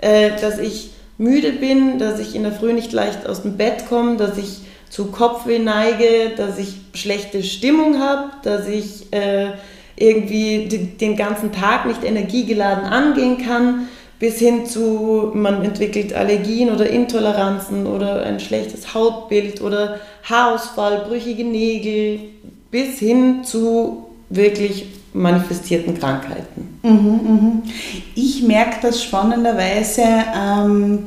äh, 0.00 0.30
dass 0.40 0.58
ich 0.58 0.90
müde 1.18 1.52
bin, 1.52 1.98
dass 1.98 2.18
ich 2.18 2.34
in 2.34 2.42
der 2.42 2.52
Früh 2.52 2.72
nicht 2.72 2.92
leicht 2.92 3.26
aus 3.26 3.42
dem 3.42 3.56
Bett 3.56 3.86
komme, 3.88 4.16
dass 4.16 4.38
ich 4.38 4.60
zu 4.88 5.06
Kopfweh 5.06 5.58
neige, 5.58 6.32
dass 6.36 6.58
ich 6.58 6.74
schlechte 6.94 7.42
Stimmung 7.42 8.00
habe, 8.00 8.30
dass 8.42 8.68
ich 8.68 9.12
äh, 9.12 9.52
irgendwie 9.96 10.66
den 11.00 11.16
ganzen 11.16 11.52
Tag 11.52 11.86
nicht 11.86 12.02
energiegeladen 12.04 12.84
angehen 12.84 13.38
kann, 13.38 13.88
bis 14.18 14.38
hin 14.38 14.66
zu, 14.66 15.30
man 15.34 15.64
entwickelt 15.64 16.12
Allergien 16.12 16.70
oder 16.70 16.88
Intoleranzen 16.88 17.86
oder 17.86 18.22
ein 18.22 18.40
schlechtes 18.40 18.94
Hautbild 18.94 19.60
oder 19.60 20.00
Haarausfall, 20.24 21.04
brüchige 21.06 21.44
Nägel, 21.44 22.20
bis 22.70 22.98
hin 22.98 23.44
zu 23.44 24.06
wirklich 24.28 24.86
manifestierten 25.12 25.98
Krankheiten. 25.98 26.78
Mhm, 26.82 26.90
mhm. 26.92 27.62
Ich 28.14 28.42
merke 28.42 28.76
das 28.82 29.02
spannenderweise 29.02 30.02
ähm, 30.02 31.06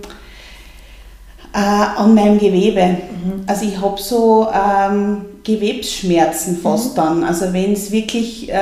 äh, 1.53 1.57
an 1.57 2.15
meinem 2.15 2.39
Gewebe. 2.39 2.83
Mhm. 2.85 3.43
Also 3.45 3.65
ich 3.65 3.79
habe 3.79 4.01
so 4.01 4.47
ähm, 4.51 5.25
Gewebsschmerzen 5.43 6.57
fast 6.57 6.93
mhm. 6.93 6.95
dann. 6.95 7.23
Also 7.23 7.53
wenn 7.53 7.73
es 7.73 7.91
wirklich, 7.91 8.49
äh, 8.49 8.55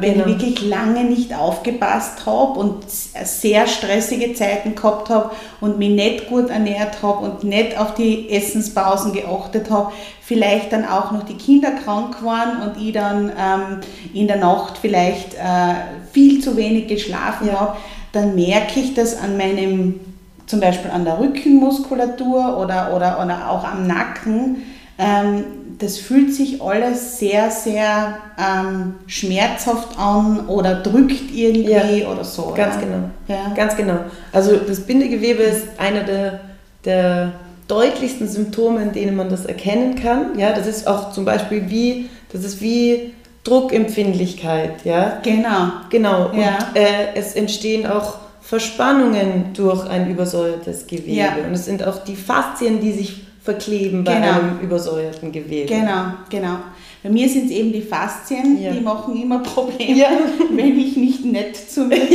wenn 0.00 0.14
genau. 0.14 0.26
ich 0.26 0.32
wirklich 0.32 0.68
lange 0.68 1.04
nicht 1.04 1.36
aufgepasst 1.36 2.24
habe 2.24 2.58
und 2.58 2.84
sehr 2.88 3.66
stressige 3.66 4.34
Zeiten 4.34 4.74
gehabt 4.74 5.10
habe 5.10 5.30
und 5.60 5.78
mich 5.78 5.90
nicht 5.90 6.28
gut 6.28 6.50
ernährt 6.50 7.02
habe 7.02 7.26
und 7.26 7.44
nicht 7.44 7.78
auf 7.78 7.94
die 7.94 8.30
Essenspausen 8.30 9.12
geachtet 9.12 9.70
habe, 9.70 9.92
vielleicht 10.20 10.72
dann 10.72 10.84
auch 10.84 11.12
noch 11.12 11.24
die 11.24 11.36
Kinder 11.36 11.70
krank 11.70 12.22
waren 12.22 12.62
und 12.62 12.80
ich 12.80 12.92
dann 12.92 13.30
ähm, 13.30 13.80
in 14.12 14.26
der 14.26 14.36
Nacht 14.36 14.78
vielleicht 14.78 15.34
äh, 15.34 15.74
viel 16.12 16.40
zu 16.40 16.56
wenig 16.56 16.86
geschlafen 16.86 17.48
ja. 17.48 17.60
habe, 17.60 17.76
dann 18.12 18.34
merke 18.34 18.80
ich 18.80 18.94
das 18.94 19.16
an 19.16 19.36
meinem, 19.36 20.00
zum 20.46 20.60
Beispiel 20.60 20.90
an 20.90 21.04
der 21.04 21.18
Rückenmuskulatur 21.18 22.58
oder, 22.58 22.94
oder, 22.94 23.22
oder 23.22 23.50
auch 23.50 23.64
am 23.64 23.86
Nacken, 23.86 24.62
ähm, 24.98 25.44
das 25.78 25.98
fühlt 25.98 26.32
sich 26.32 26.62
alles 26.62 27.18
sehr, 27.18 27.50
sehr 27.50 28.16
ähm, 28.38 28.94
schmerzhaft 29.06 29.98
an 29.98 30.46
oder 30.46 30.76
drückt 30.76 31.34
irgendwie 31.34 32.00
ja, 32.00 32.08
oder 32.08 32.24
so. 32.24 32.54
Ganz 32.56 32.76
ja. 32.76 32.80
genau. 32.80 33.10
Ja. 33.28 33.54
Ganz 33.54 33.76
genau. 33.76 33.98
Also 34.32 34.56
das 34.56 34.80
Bindegewebe 34.80 35.42
ist 35.42 35.66
einer 35.78 36.02
der, 36.04 36.40
der 36.84 37.32
deutlichsten 37.68 38.28
Symptome, 38.28 38.82
in 38.82 38.92
denen 38.92 39.16
man 39.16 39.28
das 39.28 39.44
erkennen 39.44 39.96
kann. 39.96 40.38
Ja, 40.38 40.52
das 40.52 40.66
ist 40.66 40.86
auch 40.86 41.12
zum 41.12 41.24
Beispiel 41.24 41.68
wie, 41.68 42.08
das 42.32 42.44
ist 42.44 42.62
wie 42.62 43.12
Druckempfindlichkeit. 43.44 44.84
Ja? 44.84 45.20
Genau. 45.22 45.72
Genau. 45.90 46.30
Und 46.30 46.40
ja. 46.40 46.58
äh, 46.74 47.14
es 47.14 47.34
entstehen 47.34 47.86
auch 47.86 48.16
Verspannungen 48.46 49.52
durch 49.54 49.88
ein 49.88 50.08
übersäuertes 50.08 50.86
Gewebe. 50.86 51.10
Ja. 51.10 51.34
Und 51.44 51.52
es 51.52 51.64
sind 51.64 51.84
auch 51.84 52.04
die 52.04 52.14
Faszien, 52.14 52.80
die 52.80 52.92
sich 52.92 53.26
verkleben 53.42 54.04
bei 54.04 54.14
genau. 54.14 54.38
einem 54.38 54.60
übersäuerten 54.60 55.32
Gewebe. 55.32 55.66
Genau, 55.66 56.12
genau. 56.30 56.58
Bei 57.02 57.10
mir 57.10 57.28
sind 57.28 57.46
es 57.46 57.50
eben 57.50 57.72
die 57.72 57.82
Faszien, 57.82 58.62
ja. 58.62 58.70
die 58.70 58.80
machen 58.80 59.20
immer 59.20 59.40
Probleme, 59.40 59.98
ja. 59.98 60.10
wenn 60.52 60.78
ich 60.78 60.96
nicht 60.96 61.24
nett 61.24 61.56
zu 61.56 61.86
mir. 61.86 61.96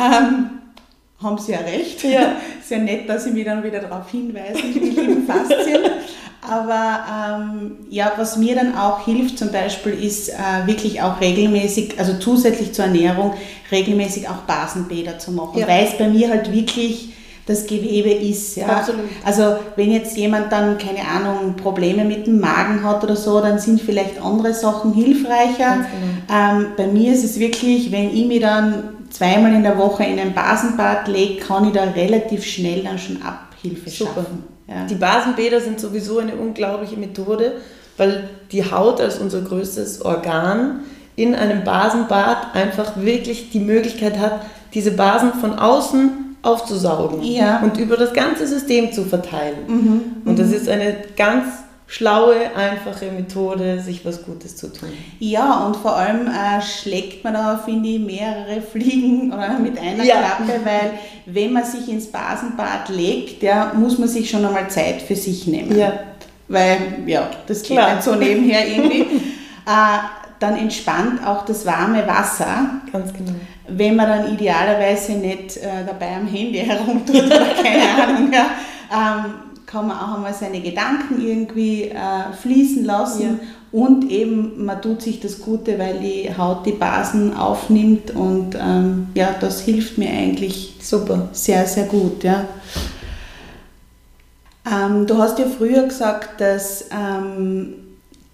ähm, 0.00 0.50
haben 1.20 1.38
Sie 1.38 1.52
ja 1.52 1.58
recht. 1.58 2.04
Ja. 2.04 2.36
Sehr 2.64 2.78
nett, 2.78 3.08
dass 3.08 3.24
Sie 3.24 3.32
mich 3.32 3.44
dann 3.44 3.64
wieder 3.64 3.80
darauf 3.80 4.08
hinweisen, 4.08 4.72
die 4.72 4.78
lieben 4.78 5.26
Faszien. 5.26 5.82
Aber 6.48 7.04
ähm, 7.08 7.76
ja, 7.88 8.12
was 8.16 8.36
mir 8.36 8.56
dann 8.56 8.76
auch 8.76 9.04
hilft 9.04 9.38
zum 9.38 9.52
Beispiel 9.52 9.92
ist 9.92 10.28
äh, 10.28 10.66
wirklich 10.66 11.00
auch 11.00 11.20
regelmäßig, 11.20 11.94
also 11.98 12.14
zusätzlich 12.18 12.72
zur 12.72 12.86
Ernährung, 12.86 13.34
regelmäßig 13.72 14.28
auch 14.28 14.42
Basenbäder 14.46 15.18
zu 15.18 15.32
machen, 15.32 15.58
ja. 15.58 15.66
weil 15.66 15.84
es 15.84 15.98
bei 15.98 16.08
mir 16.08 16.28
halt 16.28 16.52
wirklich 16.52 17.12
das 17.46 17.66
Gewebe 17.66 18.10
ist. 18.10 18.56
Ja. 18.56 18.66
Absolut. 18.66 19.06
Also 19.24 19.56
wenn 19.74 19.90
jetzt 19.90 20.16
jemand 20.16 20.52
dann, 20.52 20.78
keine 20.78 21.00
Ahnung, 21.00 21.56
Probleme 21.56 22.04
mit 22.04 22.26
dem 22.26 22.38
Magen 22.38 22.84
hat 22.84 23.02
oder 23.02 23.16
so, 23.16 23.40
dann 23.40 23.58
sind 23.58 23.80
vielleicht 23.80 24.22
andere 24.22 24.54
Sachen 24.54 24.94
hilfreicher. 24.94 25.78
Genau. 25.78 26.32
Ähm, 26.32 26.66
bei 26.76 26.86
mir 26.86 27.12
ist 27.12 27.24
es 27.24 27.38
wirklich, 27.40 27.90
wenn 27.90 28.14
ich 28.14 28.26
mich 28.26 28.40
dann 28.40 28.90
zweimal 29.10 29.52
in 29.54 29.62
der 29.62 29.76
Woche 29.76 30.04
in 30.04 30.18
ein 30.20 30.34
Basenbad 30.34 31.08
lege, 31.08 31.40
kann 31.40 31.66
ich 31.66 31.72
da 31.72 31.82
relativ 31.82 32.44
schnell 32.44 32.84
dann 32.84 32.98
schon 32.98 33.20
Abhilfe 33.22 33.90
Super. 33.90 34.12
schaffen. 34.14 34.44
Ja. 34.68 34.86
Die 34.86 34.94
Basenbäder 34.94 35.60
sind 35.60 35.80
sowieso 35.80 36.18
eine 36.18 36.36
unglaubliche 36.36 36.96
Methode, 36.96 37.54
weil 37.96 38.30
die 38.52 38.64
Haut 38.70 39.00
als 39.00 39.18
unser 39.18 39.42
größtes 39.42 40.02
Organ 40.02 40.80
in 41.22 41.34
einem 41.34 41.64
Basenbad 41.64 42.54
einfach 42.54 42.92
wirklich 42.96 43.50
die 43.50 43.60
Möglichkeit 43.60 44.18
hat, 44.18 44.40
diese 44.74 44.92
Basen 44.92 45.34
von 45.34 45.58
außen 45.58 46.36
aufzusaugen 46.42 47.22
ja. 47.22 47.60
und 47.60 47.78
über 47.78 47.96
das 47.96 48.12
ganze 48.12 48.46
System 48.46 48.92
zu 48.92 49.04
verteilen. 49.04 49.58
Mhm. 49.66 50.02
Und 50.24 50.38
das 50.38 50.48
mhm. 50.48 50.54
ist 50.54 50.68
eine 50.68 50.96
ganz 51.16 51.44
schlaue, 51.86 52.34
einfache 52.56 53.12
Methode, 53.12 53.78
sich 53.80 54.04
was 54.04 54.24
Gutes 54.24 54.56
zu 54.56 54.72
tun. 54.72 54.88
Ja, 55.18 55.66
und 55.66 55.76
vor 55.76 55.94
allem 55.94 56.26
äh, 56.26 56.62
schlägt 56.62 57.22
man 57.22 57.34
da, 57.34 57.60
finde 57.62 57.88
ich, 57.90 58.00
mehrere 58.00 58.62
Fliegen 58.72 59.32
oder 59.32 59.58
mit 59.58 59.78
einer 59.78 60.02
ja. 60.02 60.16
Klappe, 60.16 60.60
weil 60.64 60.92
wenn 61.26 61.52
man 61.52 61.64
sich 61.64 61.88
ins 61.88 62.06
Basenbad 62.06 62.88
legt, 62.88 63.42
ja, 63.42 63.72
muss 63.74 63.98
man 63.98 64.08
sich 64.08 64.30
schon 64.30 64.44
einmal 64.44 64.68
Zeit 64.68 65.02
für 65.02 65.16
sich 65.16 65.46
nehmen. 65.46 65.78
Ja. 65.78 65.92
Weil, 66.48 66.78
ja, 67.06 67.30
das 67.46 67.62
geht 67.62 67.76
Klar. 67.76 67.94
nicht 67.94 68.04
so 68.04 68.14
nebenher 68.14 68.66
irgendwie. 68.66 69.00
äh, 69.66 69.98
dann 70.42 70.56
entspannt 70.56 71.24
auch 71.24 71.44
das 71.44 71.64
warme 71.64 72.06
Wasser. 72.06 72.80
Ganz 72.92 73.12
genau. 73.12 73.32
Wenn 73.68 73.96
man 73.96 74.08
dann 74.08 74.34
idealerweise 74.34 75.12
nicht 75.12 75.56
äh, 75.56 75.84
dabei 75.86 76.16
am 76.16 76.26
Handy 76.26 76.58
herumtut 76.66 77.26
oder 77.26 77.46
keine 77.62 78.02
Ahnung, 78.02 78.32
ja, 78.32 78.46
ähm, 78.90 79.34
kann 79.66 79.86
man 79.86 79.96
auch 79.96 80.16
einmal 80.16 80.34
seine 80.34 80.60
Gedanken 80.60 81.20
irgendwie 81.20 81.84
äh, 81.84 82.32
fließen 82.42 82.84
lassen 82.84 83.22
ja. 83.22 83.80
und 83.80 84.10
eben 84.10 84.64
man 84.64 84.82
tut 84.82 85.00
sich 85.00 85.20
das 85.20 85.40
Gute, 85.40 85.78
weil 85.78 85.98
die 86.00 86.28
Haut 86.36 86.66
die 86.66 86.72
Basen 86.72 87.34
aufnimmt 87.34 88.10
und 88.10 88.54
ähm, 88.54 89.08
ja, 89.14 89.34
das 89.40 89.62
hilft 89.62 89.96
mir 89.96 90.10
eigentlich 90.10 90.74
super 90.80 91.28
sehr, 91.32 91.66
sehr 91.66 91.84
gut. 91.84 92.22
Ja. 92.22 92.44
Ähm, 94.70 95.06
du 95.06 95.16
hast 95.16 95.38
ja 95.38 95.46
früher 95.46 95.84
gesagt, 95.84 96.40
dass 96.40 96.86
ähm, 96.90 97.74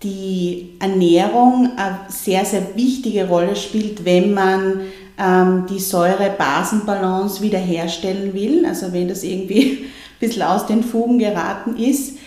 die 0.02 0.74
Ernährung 0.78 1.72
eine 1.76 1.98
sehr, 2.08 2.44
sehr 2.44 2.76
wichtige 2.76 3.28
Rolle 3.28 3.56
spielt, 3.56 4.04
wenn 4.04 4.32
man 4.32 4.80
ähm, 5.18 5.66
die 5.68 5.80
Säure-Basen-Balance 5.80 7.42
wiederherstellen 7.42 8.32
will. 8.32 8.64
Also 8.64 8.92
wenn 8.92 9.08
das 9.08 9.24
irgendwie 9.24 9.86
bisschen 10.20 10.42
aus 10.42 10.66
den 10.66 10.82
Fugen 10.82 11.18
geraten 11.18 11.76
ist. 11.76 12.18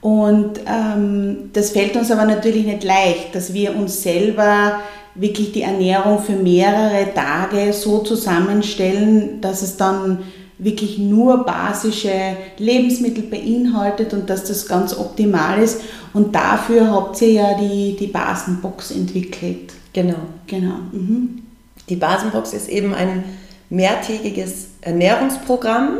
Und 0.00 0.60
ähm, 0.66 1.50
das 1.52 1.70
fällt 1.70 1.96
uns 1.96 2.10
aber 2.10 2.24
natürlich 2.24 2.64
nicht 2.64 2.84
leicht, 2.84 3.34
dass 3.34 3.52
wir 3.52 3.74
uns 3.74 4.02
selber 4.02 4.80
wirklich 5.14 5.52
die 5.52 5.62
Ernährung 5.62 6.20
für 6.20 6.34
mehrere 6.34 7.12
Tage 7.12 7.72
so 7.72 7.98
zusammenstellen, 7.98 9.40
dass 9.40 9.62
es 9.62 9.76
dann 9.76 10.20
wirklich 10.58 10.98
nur 10.98 11.44
basische 11.44 12.36
Lebensmittel 12.58 13.24
beinhaltet 13.24 14.12
und 14.12 14.28
dass 14.28 14.44
das 14.44 14.66
ganz 14.66 14.96
optimal 14.96 15.62
ist. 15.62 15.80
Und 16.12 16.34
dafür 16.34 16.90
habt 16.90 17.20
ihr 17.22 17.32
ja 17.32 17.58
die, 17.58 17.96
die 17.98 18.08
Basenbox 18.08 18.90
entwickelt. 18.90 19.72
Genau. 19.92 20.18
Genau. 20.46 20.74
Mhm. 20.92 21.42
Die 21.88 21.96
Basenbox 21.96 22.52
ist 22.52 22.68
eben 22.68 22.92
ein 22.92 23.24
mehrtägiges 23.70 24.68
Ernährungsprogramm, 24.80 25.98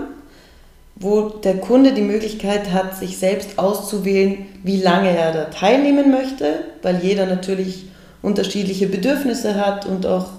wo 0.96 1.28
der 1.28 1.58
Kunde 1.58 1.92
die 1.92 2.02
Möglichkeit 2.02 2.72
hat, 2.72 2.96
sich 2.96 3.18
selbst 3.18 3.58
auszuwählen, 3.58 4.46
wie 4.64 4.80
lange 4.80 5.16
er 5.16 5.32
da 5.32 5.44
teilnehmen 5.44 6.10
möchte, 6.10 6.64
weil 6.82 6.98
jeder 7.02 7.26
natürlich 7.26 7.86
unterschiedliche 8.22 8.88
Bedürfnisse 8.88 9.54
hat 9.54 9.86
und 9.86 10.06
auch 10.06 10.30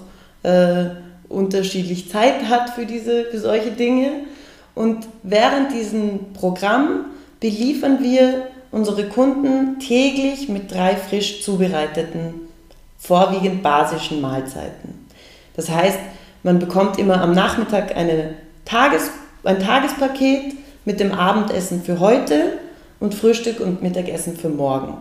äh, 0.42 0.86
unterschiedlich 1.30 2.10
Zeit 2.10 2.48
hat 2.50 2.70
für, 2.70 2.84
diese, 2.84 3.24
für 3.24 3.38
solche 3.38 3.70
Dinge. 3.70 4.10
Und 4.74 5.06
während 5.22 5.72
diesem 5.72 6.32
Programm 6.34 7.06
beliefern 7.40 8.02
wir 8.02 8.48
unsere 8.70 9.08
Kunden 9.08 9.78
täglich 9.80 10.48
mit 10.48 10.70
drei 10.70 10.96
frisch 10.96 11.42
zubereiteten, 11.42 12.34
vorwiegend 12.98 13.62
basischen 13.62 14.20
Mahlzeiten. 14.20 15.06
Das 15.56 15.70
heißt, 15.70 15.98
man 16.42 16.58
bekommt 16.58 16.98
immer 16.98 17.22
am 17.22 17.32
Nachmittag 17.32 17.96
eine 17.96 18.34
Tages 18.64 19.10
ein 19.44 19.58
Tagespaket 19.58 20.54
mit 20.84 21.00
dem 21.00 21.12
Abendessen 21.12 21.82
für 21.82 21.98
heute 22.00 22.58
und 22.98 23.14
Frühstück 23.14 23.60
und 23.60 23.82
Mittagessen 23.82 24.36
für 24.36 24.48
morgen. 24.48 24.98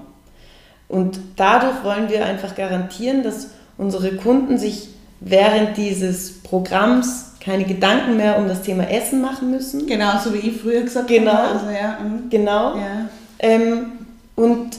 Und 0.87 1.19
dadurch 1.35 1.83
wollen 1.83 2.09
wir 2.09 2.25
einfach 2.25 2.55
garantieren, 2.55 3.23
dass 3.23 3.51
unsere 3.77 4.15
Kunden 4.15 4.57
sich 4.57 4.89
während 5.19 5.77
dieses 5.77 6.41
Programms 6.41 7.33
keine 7.39 7.63
Gedanken 7.63 8.17
mehr 8.17 8.37
um 8.37 8.47
das 8.47 8.61
Thema 8.61 8.89
Essen 8.89 9.21
machen 9.21 9.51
müssen. 9.51 9.87
Genau, 9.87 10.17
so 10.23 10.33
wie 10.33 10.39
ich 10.39 10.61
früher 10.61 10.81
gesagt 10.81 11.07
genau, 11.07 11.31
habe. 11.31 11.53
Also, 11.53 11.65
ja, 11.69 11.97
mhm. 12.03 12.29
Genau. 12.29 12.75
Ja. 12.75 13.09
Ähm, 13.39 13.91
und 14.35 14.77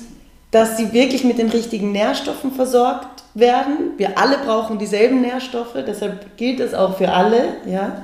dass 0.50 0.76
sie 0.76 0.92
wirklich 0.92 1.24
mit 1.24 1.38
den 1.38 1.48
richtigen 1.48 1.92
Nährstoffen 1.92 2.52
versorgt 2.52 3.22
werden. 3.34 3.92
Wir 3.96 4.18
alle 4.18 4.38
brauchen 4.38 4.78
dieselben 4.78 5.20
Nährstoffe, 5.20 5.76
deshalb 5.86 6.36
gilt 6.36 6.60
es 6.60 6.74
auch 6.74 6.98
für 6.98 7.12
alle. 7.12 7.44
Ja. 7.66 8.02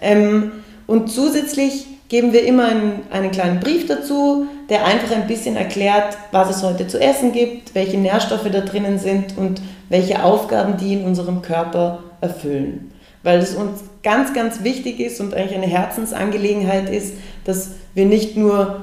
Ähm, 0.00 0.52
und 0.86 1.10
zusätzlich 1.10 1.86
geben 2.08 2.32
wir 2.32 2.44
immer 2.44 2.66
einen, 2.66 3.02
einen 3.10 3.30
kleinen 3.30 3.60
Brief 3.60 3.86
dazu, 3.86 4.46
der 4.68 4.84
einfach 4.84 5.14
ein 5.14 5.26
bisschen 5.26 5.56
erklärt, 5.56 6.16
was 6.32 6.50
es 6.50 6.62
heute 6.62 6.86
zu 6.86 7.00
essen 7.00 7.32
gibt, 7.32 7.74
welche 7.74 7.96
Nährstoffe 7.96 8.48
da 8.50 8.60
drinnen 8.60 8.98
sind 8.98 9.38
und 9.38 9.60
welche 9.88 10.22
Aufgaben 10.22 10.76
die 10.76 10.94
in 10.94 11.04
unserem 11.04 11.42
Körper 11.42 12.00
erfüllen. 12.20 12.92
Weil 13.22 13.38
es 13.38 13.54
uns 13.54 13.84
ganz, 14.02 14.34
ganz 14.34 14.62
wichtig 14.64 15.00
ist 15.00 15.20
und 15.20 15.34
eigentlich 15.34 15.56
eine 15.56 15.66
Herzensangelegenheit 15.66 16.90
ist, 16.90 17.14
dass 17.44 17.72
wir 17.94 18.06
nicht 18.06 18.36
nur 18.36 18.82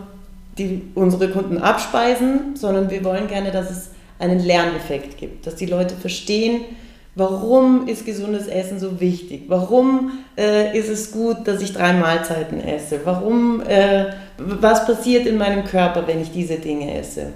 die, 0.57 0.81
unsere 0.95 1.29
Kunden 1.29 1.59
abspeisen, 1.59 2.55
sondern 2.55 2.89
wir 2.89 3.03
wollen 3.03 3.27
gerne, 3.27 3.51
dass 3.51 3.69
es 3.69 3.89
einen 4.19 4.39
Lerneffekt 4.39 5.17
gibt, 5.17 5.47
dass 5.47 5.55
die 5.55 5.65
Leute 5.65 5.95
verstehen, 5.95 6.61
Warum 7.13 7.89
ist 7.89 8.05
gesundes 8.05 8.47
Essen 8.47 8.79
so 8.79 9.01
wichtig? 9.01 9.43
Warum 9.47 10.19
äh, 10.37 10.77
ist 10.77 10.87
es 10.87 11.11
gut, 11.11 11.45
dass 11.45 11.61
ich 11.61 11.73
drei 11.73 11.91
Mahlzeiten 11.91 12.63
esse? 12.63 13.01
Warum, 13.03 13.61
äh, 13.67 14.05
was 14.37 14.85
passiert 14.85 15.25
in 15.25 15.37
meinem 15.37 15.65
Körper, 15.65 16.07
wenn 16.07 16.21
ich 16.21 16.31
diese 16.31 16.55
Dinge 16.55 16.97
esse? 16.97 17.33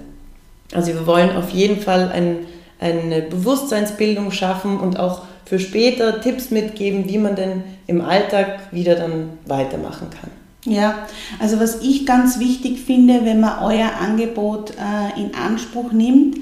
Also 0.74 0.94
wir 0.94 1.06
wollen 1.06 1.36
auf 1.36 1.50
jeden 1.50 1.82
Fall 1.82 2.10
ein, 2.10 2.38
eine 2.80 3.22
Bewusstseinsbildung 3.22 4.32
schaffen 4.32 4.80
und 4.80 5.00
auch 5.00 5.24
für 5.46 5.60
später 5.60 6.22
Tipps 6.22 6.52
mitgeben, 6.52 7.08
wie 7.08 7.18
man 7.18 7.36
denn 7.36 7.64
im 7.88 8.02
Alltag 8.02 8.72
wieder 8.72 8.96
dann 8.96 9.30
weitermachen 9.46 10.10
kann. 10.10 10.32
Ja, 10.66 11.06
also 11.40 11.60
was 11.60 11.82
ich 11.82 12.08
ganz 12.08 12.40
wichtig 12.40 12.80
finde, 12.82 13.24
wenn 13.24 13.40
man 13.40 13.64
euer 13.64 13.92
Angebot 14.02 14.72
äh, 14.72 15.22
in 15.22 15.36
Anspruch 15.36 15.92
nimmt, 15.92 16.38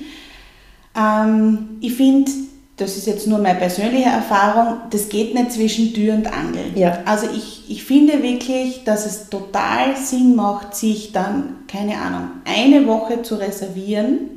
ähm, 0.98 1.78
ich 1.82 1.96
finde, 1.96 2.32
das 2.78 2.98
ist 2.98 3.06
jetzt 3.06 3.28
nur 3.28 3.40
meine 3.40 3.60
persönliche 3.60 4.10
Erfahrung, 4.10 4.78
das 4.90 5.10
geht 5.10 5.34
nicht 5.34 5.52
zwischen 5.52 5.94
Tür 5.94 6.14
und 6.16 6.28
Angel. 6.28 6.72
Ja. 6.76 7.00
Also 7.06 7.28
ich, 7.36 7.70
ich 7.70 7.84
finde 7.84 8.24
wirklich, 8.24 8.84
dass 8.86 9.06
es 9.06 9.30
total 9.30 9.98
Sinn 9.98 10.36
macht, 10.36 10.74
sich 10.74 11.12
dann, 11.12 11.58
keine 11.68 11.98
Ahnung, 11.98 12.30
eine 12.46 12.88
Woche 12.88 13.22
zu 13.22 13.36
reservieren 13.36 14.30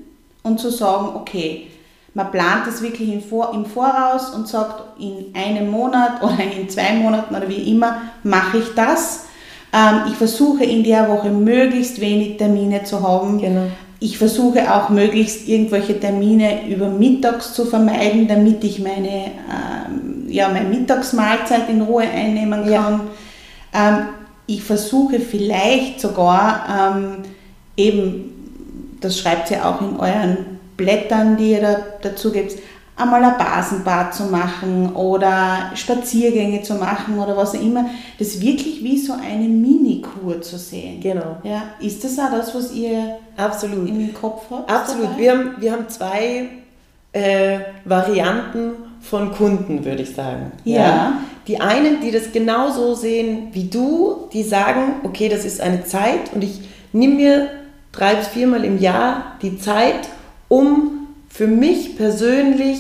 und 0.43 0.59
zu 0.59 0.71
sagen, 0.71 1.15
okay, 1.15 1.69
man 2.17 2.31
plant 2.31 2.67
das 2.67 2.81
wirklich 2.81 3.13
im, 3.13 3.21
Vor 3.23 3.53
im 3.53 3.67
Voraus 3.67 4.31
und 4.31 4.49
sagt, 4.49 4.99
in 4.99 5.35
einem 5.35 5.71
Monat 5.71 6.23
oder 6.23 6.39
in 6.43 6.69
zwei 6.69 6.95
Monaten 6.95 7.35
oder 7.35 7.49
wie 7.49 7.71
immer 7.71 8.01
mache 8.23 8.59
ich 8.59 8.75
das. 8.75 9.27
Ähm, 9.73 10.05
ich 10.09 10.15
versuche 10.15 10.65
in 10.65 10.83
der 10.83 11.11
Woche 11.11 11.29
möglichst 11.29 12.01
wenig 12.01 12.39
Termine 12.39 12.85
zu 12.85 13.07
haben. 13.07 13.39
Genau. 13.39 13.67
Ich 14.01 14.17
versuche 14.17 14.75
auch 14.75 14.89
möglichst 14.89 15.47
irgendwelche 15.47 16.01
Termine 16.01 16.67
über 16.67 16.89
mittags 16.89 17.53
zu 17.53 17.67
vermeiden, 17.67 18.27
damit 18.29 18.65
ich 18.65 18.79
meine, 18.79 19.33
ähm, 19.53 20.25
ja, 20.29 20.49
meine 20.49 20.69
Mittagsmahlzeit 20.69 21.69
in 21.69 21.83
Ruhe 21.83 22.05
einnehmen 22.05 22.63
kann. 22.63 22.73
Ja. 22.73 23.01
Ähm, 23.75 23.99
ich 24.47 24.63
versuche 24.63 25.19
vielleicht 25.19 26.01
sogar 26.01 27.03
eben, 27.77 28.97
das 29.01 29.19
schreibt 29.19 29.51
ihr 29.51 29.67
auch 29.67 29.81
in 29.81 29.97
euren 29.97 30.56
Blättern, 30.77 31.37
die 31.37 31.53
ihr 31.53 31.61
da, 31.61 31.77
dazu 32.03 32.33
gebt, 32.33 32.57
einmal 32.97 33.23
ein 33.23 33.37
Basenbad 33.39 34.15
zu 34.15 34.25
machen 34.25 34.95
oder 34.95 35.71
Spaziergänge 35.75 36.63
zu 36.63 36.75
machen 36.75 37.19
oder 37.19 37.37
was 37.37 37.55
auch 37.55 37.61
immer, 37.61 37.87
das 38.19 38.41
wirklich 38.41 38.83
wie 38.83 38.99
so 38.99 39.13
eine 39.13 39.45
Minikur 39.49 40.41
zu 40.41 40.59
sehen. 40.59 41.01
Genau. 41.01 41.37
Ja, 41.43 41.65
ist 41.81 42.03
das 42.05 42.19
auch 42.19 42.31
das, 42.31 42.55
was 42.55 42.73
ihr 42.73 43.19
Absolut. 43.37 43.89
im 43.89 44.15
Kopf 44.15 44.45
habt? 44.51 44.71
Absolut. 44.71 45.05
dabei? 45.05 45.19
Wir 45.19 45.31
haben, 45.33 45.51
wir 45.59 45.73
haben 45.73 45.89
zwei 45.89 46.49
äh, 47.13 47.59
Varianten 47.85 48.73
von 49.01 49.33
Kunden, 49.33 49.85
würde 49.85 50.03
ich 50.03 50.15
sagen. 50.15 50.53
Ja. 50.65 51.21
Die 51.47 51.61
einen, 51.61 52.01
die 52.01 52.11
das 52.11 52.33
genauso 52.33 52.95
sehen 52.95 53.49
wie 53.53 53.65
du, 53.65 54.29
die 54.33 54.43
sagen, 54.43 54.97
okay, 55.05 55.29
das 55.29 55.45
ist 55.45 55.61
eine 55.61 55.85
Zeit 55.85 56.33
und 56.35 56.43
ich 56.43 56.61
nehme 56.93 57.15
mir 57.15 57.49
drei 57.93 58.15
bis 58.17 58.29
viermal 58.29 58.65
im 58.65 58.79
Jahr 58.79 59.37
die 59.43 59.59
Zeit, 59.59 60.09
um 60.49 61.09
für 61.29 61.47
mich 61.47 61.97
persönlich 61.97 62.79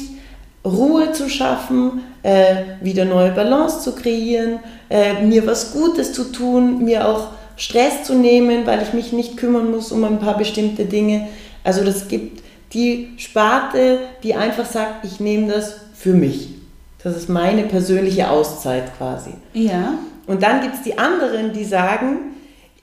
Ruhe 0.65 1.13
zu 1.13 1.29
schaffen, 1.29 2.03
äh, 2.23 2.57
wieder 2.81 3.05
neue 3.05 3.31
Balance 3.31 3.81
zu 3.83 3.95
kreieren, 3.95 4.59
äh, 4.91 5.25
mir 5.25 5.47
was 5.47 5.73
Gutes 5.73 6.13
zu 6.13 6.33
tun, 6.33 6.85
mir 6.85 7.09
auch 7.09 7.29
Stress 7.57 8.05
zu 8.05 8.15
nehmen, 8.15 8.67
weil 8.67 8.83
ich 8.83 8.93
mich 8.93 9.13
nicht 9.13 9.37
kümmern 9.37 9.71
muss 9.71 9.93
um 9.93 10.05
ein 10.05 10.19
paar 10.19 10.37
bestimmte 10.37 10.85
Dinge. 10.85 11.29
Also 11.65 11.85
das 11.85 12.09
gibt 12.09 12.43
die 12.73 13.13
Sparte, 13.17 13.99
die 14.23 14.35
einfach 14.35 14.67
sagt, 14.67 15.05
ich 15.05 15.21
nehme 15.21 15.53
das 15.53 15.77
für 15.95 16.13
mich. 16.13 16.51
Das 17.03 17.17
ist 17.17 17.29
meine 17.29 17.63
persönliche 17.63 18.29
Auszeit 18.31 18.97
quasi. 18.99 19.31
Ja. 19.55 19.95
Und 20.27 20.43
dann 20.43 20.61
gibt 20.61 20.75
es 20.75 20.83
die 20.83 20.99
anderen, 20.99 21.53
die 21.53 21.65
sagen, 21.65 22.35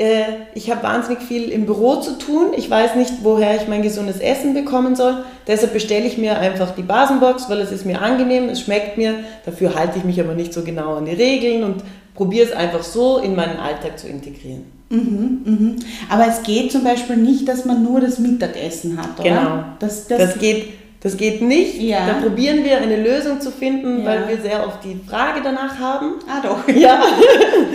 äh, 0.03 0.23
ich 0.53 0.69
habe 0.69 0.83
wahnsinnig 0.83 1.21
viel 1.23 1.49
im 1.49 1.65
Büro 1.65 1.95
zu 1.97 2.17
tun, 2.17 2.47
ich 2.57 2.69
weiß 2.69 2.95
nicht, 2.95 3.13
woher 3.23 3.55
ich 3.55 3.67
mein 3.67 3.81
gesundes 3.81 4.19
Essen 4.19 4.53
bekommen 4.53 4.95
soll, 4.95 5.23
deshalb 5.47 5.73
bestelle 5.73 6.05
ich 6.05 6.17
mir 6.17 6.37
einfach 6.39 6.71
die 6.75 6.81
Basenbox, 6.81 7.49
weil 7.49 7.59
es 7.61 7.71
ist 7.71 7.85
mir 7.85 8.01
angenehm, 8.01 8.49
es 8.49 8.61
schmeckt 8.61 8.97
mir, 8.97 9.15
dafür 9.45 9.75
halte 9.75 9.97
ich 9.99 10.03
mich 10.03 10.19
aber 10.19 10.33
nicht 10.33 10.53
so 10.53 10.63
genau 10.63 10.95
an 10.95 11.05
die 11.05 11.11
Regeln 11.13 11.63
und 11.63 11.83
probiere 12.15 12.47
es 12.47 12.51
einfach 12.51 12.83
so 12.83 13.17
in 13.19 13.35
meinen 13.35 13.57
Alltag 13.57 13.97
zu 13.97 14.07
integrieren. 14.07 14.65
Mhm, 14.89 15.41
mhm. 15.45 15.75
Aber 16.09 16.27
es 16.27 16.43
geht 16.43 16.71
zum 16.71 16.83
Beispiel 16.83 17.17
nicht, 17.17 17.47
dass 17.47 17.65
man 17.65 17.83
nur 17.83 18.01
das 18.01 18.19
Mittagessen 18.19 18.97
hat, 18.97 19.19
oder? 19.19 19.29
Genau. 19.29 19.63
Das, 19.79 20.07
das, 20.07 20.19
Das 20.19 20.37
geht, 20.39 20.67
das 21.01 21.17
geht 21.17 21.41
nicht. 21.41 21.81
Ja. 21.81 22.05
Da 22.05 22.13
probieren 22.21 22.63
wir 22.63 22.77
eine 22.77 22.97
Lösung 23.01 23.41
zu 23.41 23.49
finden, 23.51 24.01
Ja. 24.01 24.05
weil 24.05 24.27
wir 24.27 24.37
sehr 24.41 24.67
oft 24.67 24.83
die 24.83 24.99
Frage 25.09 25.41
danach 25.43 25.79
haben. 25.79 26.13
ah, 26.29 26.41
doch. 26.43 26.67
Ja. 26.75 27.01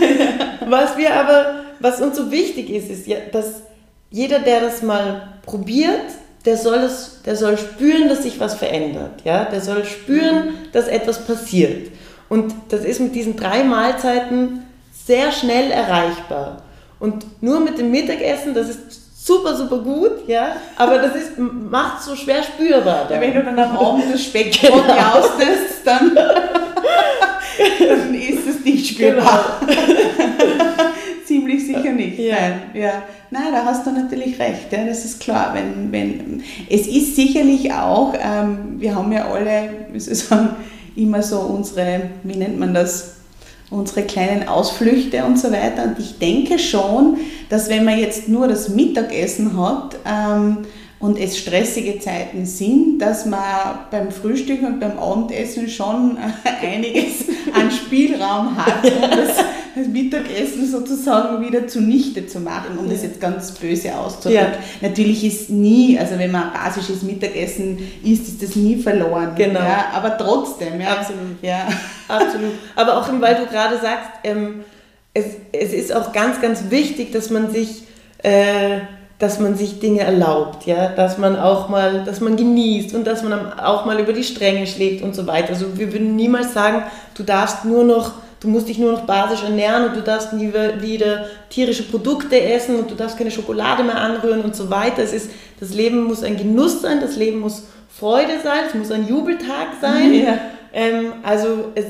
was 0.69 0.97
wir 0.97 1.13
aber, 1.13 1.58
was 1.79 2.01
uns 2.01 2.17
so 2.17 2.31
wichtig 2.31 2.69
ist, 2.69 2.89
ist 2.89 3.07
ja, 3.07 3.17
dass 3.31 3.61
jeder, 4.11 4.39
der 4.39 4.61
das 4.61 4.81
mal 4.81 5.29
probiert, 5.45 6.01
der 6.45 6.57
soll 6.57 6.77
es, 6.79 7.21
der 7.25 7.35
soll 7.35 7.57
spüren, 7.57 8.09
dass 8.09 8.23
sich 8.23 8.39
was 8.39 8.55
verändert. 8.55 9.21
Ja, 9.23 9.45
der 9.45 9.61
soll 9.61 9.85
spüren, 9.85 10.53
dass 10.71 10.87
etwas 10.87 11.25
passiert. 11.25 11.91
Und 12.29 12.53
das 12.69 12.83
ist 12.85 12.99
mit 12.99 13.13
diesen 13.15 13.35
drei 13.35 13.63
Mahlzeiten 13.63 14.63
sehr 15.05 15.31
schnell 15.31 15.71
erreichbar. 15.71 16.63
Und 16.99 17.25
nur 17.41 17.59
mit 17.59 17.77
dem 17.77 17.91
Mittagessen, 17.91 18.53
das 18.53 18.69
ist 18.69 19.25
super, 19.25 19.55
super 19.55 19.79
gut, 19.79 20.27
ja, 20.27 20.55
aber 20.77 20.97
das 20.99 21.15
ist, 21.15 21.37
macht 21.37 21.99
es 21.99 22.05
so 22.05 22.15
schwer 22.15 22.41
spürbar. 22.43 23.05
dann. 23.09 23.21
Wenn 23.21 23.33
du 23.33 23.43
dann 23.43 23.59
am 23.59 23.77
Abend 23.77 24.05
das 24.11 24.23
Speckbrot 24.23 24.71
Genau. 24.87 25.11
auslässt, 25.13 25.81
dann, 25.85 26.15
dann 27.79 28.13
ist 28.13 28.47
es 28.47 28.63
nicht 28.63 28.87
spürbar. 28.95 29.59
Nicht. 29.65 29.77
Ja. 32.19 32.35
Nein, 32.35 32.61
ja. 32.73 33.03
Nein, 33.31 33.53
da 33.53 33.63
hast 33.63 33.87
du 33.87 33.91
natürlich 33.91 34.39
recht. 34.39 34.71
Ja, 34.71 34.85
das 34.85 35.05
ist 35.05 35.21
klar. 35.21 35.53
Wenn, 35.53 35.91
wenn, 35.91 36.43
es 36.69 36.85
ist 36.85 37.15
sicherlich 37.15 37.71
auch, 37.71 38.13
ähm, 38.21 38.75
wir 38.77 38.93
haben 38.93 39.11
ja 39.11 39.31
alle, 39.31 39.69
wie 39.91 39.99
soll 39.99 40.13
ich 40.13 40.19
sagen, 40.19 40.49
immer 40.95 41.23
so 41.23 41.39
unsere, 41.39 42.09
wie 42.23 42.35
nennt 42.35 42.59
man 42.59 42.73
das, 42.73 43.15
unsere 43.69 44.01
kleinen 44.01 44.47
Ausflüchte 44.49 45.23
und 45.23 45.39
so 45.39 45.51
weiter. 45.51 45.83
Und 45.83 45.99
ich 45.99 46.19
denke 46.19 46.59
schon, 46.59 47.17
dass 47.47 47.69
wenn 47.69 47.85
man 47.85 47.97
jetzt 47.97 48.27
nur 48.27 48.47
das 48.47 48.67
Mittagessen 48.67 49.57
hat 49.57 49.95
ähm, 50.05 50.65
und 50.99 51.17
es 51.17 51.37
stressige 51.37 51.99
Zeiten 51.99 52.45
sind, 52.45 52.99
dass 52.99 53.25
man 53.25 53.41
beim 53.91 54.11
Frühstück 54.11 54.61
und 54.63 54.81
beim 54.81 54.99
Abendessen 54.99 55.69
schon 55.69 56.17
äh, 56.17 56.65
einiges 56.65 57.25
an 57.53 57.71
Spielraum 57.71 58.57
hat, 58.57 58.83
um 58.83 59.09
das, 59.09 59.37
das 59.75 59.87
Mittagessen 59.91 60.69
sozusagen 60.69 61.45
wieder 61.45 61.67
zunichte 61.67 62.27
zu 62.27 62.39
machen, 62.39 62.77
um 62.77 62.89
das 62.89 63.03
jetzt 63.03 63.19
ganz 63.19 63.51
böse 63.51 63.95
auszudrücken. 63.95 64.53
Ja. 64.53 64.87
Natürlich 64.87 65.23
ist 65.23 65.49
nie, 65.49 65.97
also 65.99 66.17
wenn 66.17 66.31
man 66.31 66.43
ein 66.43 66.53
basisches 66.53 67.03
Mittagessen 67.03 67.77
isst, 68.03 68.27
ist 68.27 68.43
das 68.43 68.55
nie 68.55 68.77
verloren. 68.81 69.33
Genau. 69.35 69.59
Ja, 69.59 69.91
aber 69.93 70.17
trotzdem, 70.17 70.79
ja. 70.79 70.93
Absolut. 70.93 71.41
Ja. 71.41 71.67
Absolut. 72.07 72.53
Aber 72.75 72.97
auch, 72.97 73.09
weil 73.19 73.35
du 73.35 73.45
gerade 73.45 73.77
sagst, 73.77 74.09
ähm, 74.23 74.63
es, 75.13 75.25
es 75.51 75.73
ist 75.73 75.95
auch 75.95 76.11
ganz, 76.11 76.41
ganz 76.41 76.69
wichtig, 76.69 77.11
dass 77.11 77.29
man 77.29 77.51
sich, 77.51 77.83
äh, 78.19 78.79
dass 79.17 79.39
man 79.39 79.55
sich 79.55 79.79
Dinge 79.79 80.01
erlaubt, 80.01 80.65
ja, 80.65 80.89
dass 80.89 81.17
man 81.17 81.37
auch 81.37 81.69
mal, 81.69 82.03
dass 82.05 82.21
man 82.21 82.37
genießt 82.37 82.95
und 82.95 83.05
dass 83.05 83.23
man 83.23 83.53
auch 83.59 83.85
mal 83.85 83.99
über 83.99 84.13
die 84.13 84.23
Stränge 84.23 84.65
schlägt 84.65 85.03
und 85.03 85.15
so 85.15 85.27
weiter. 85.27 85.49
Also 85.49 85.77
wir 85.77 85.91
würden 85.91 86.15
niemals 86.15 86.53
sagen, 86.53 86.83
du 87.15 87.23
darfst 87.23 87.65
nur 87.65 87.83
noch, 87.83 88.13
du 88.39 88.47
musst 88.47 88.69
dich 88.69 88.77
nur 88.77 88.91
noch 88.91 89.01
basisch 89.01 89.43
ernähren 89.43 89.89
und 89.89 89.95
du 89.95 90.01
darfst 90.01 90.33
nie 90.33 90.51
wieder, 90.79 91.25
tierische 91.49 91.83
Produkte 91.83 92.41
essen 92.41 92.75
und 92.75 92.89
du 92.89 92.95
darfst 92.95 93.17
keine 93.17 93.31
Schokolade 93.31 93.83
mehr 93.83 93.99
anrühren 93.99 94.41
und 94.41 94.55
so 94.55 94.69
weiter. 94.69 95.03
Es 95.03 95.13
ist, 95.13 95.31
das 95.59 95.73
Leben 95.73 96.03
muss 96.03 96.23
ein 96.23 96.37
Genuss 96.37 96.81
sein, 96.81 97.01
das 97.01 97.15
Leben 97.15 97.39
muss 97.39 97.63
Freude 97.89 98.33
sein, 98.43 98.61
es 98.67 98.73
muss 98.75 98.91
ein 98.91 99.07
Jubeltag 99.07 99.67
sein. 99.81 100.13
Ja. 100.13 100.37
Ähm, 100.73 101.13
also 101.23 101.71
es, 101.75 101.85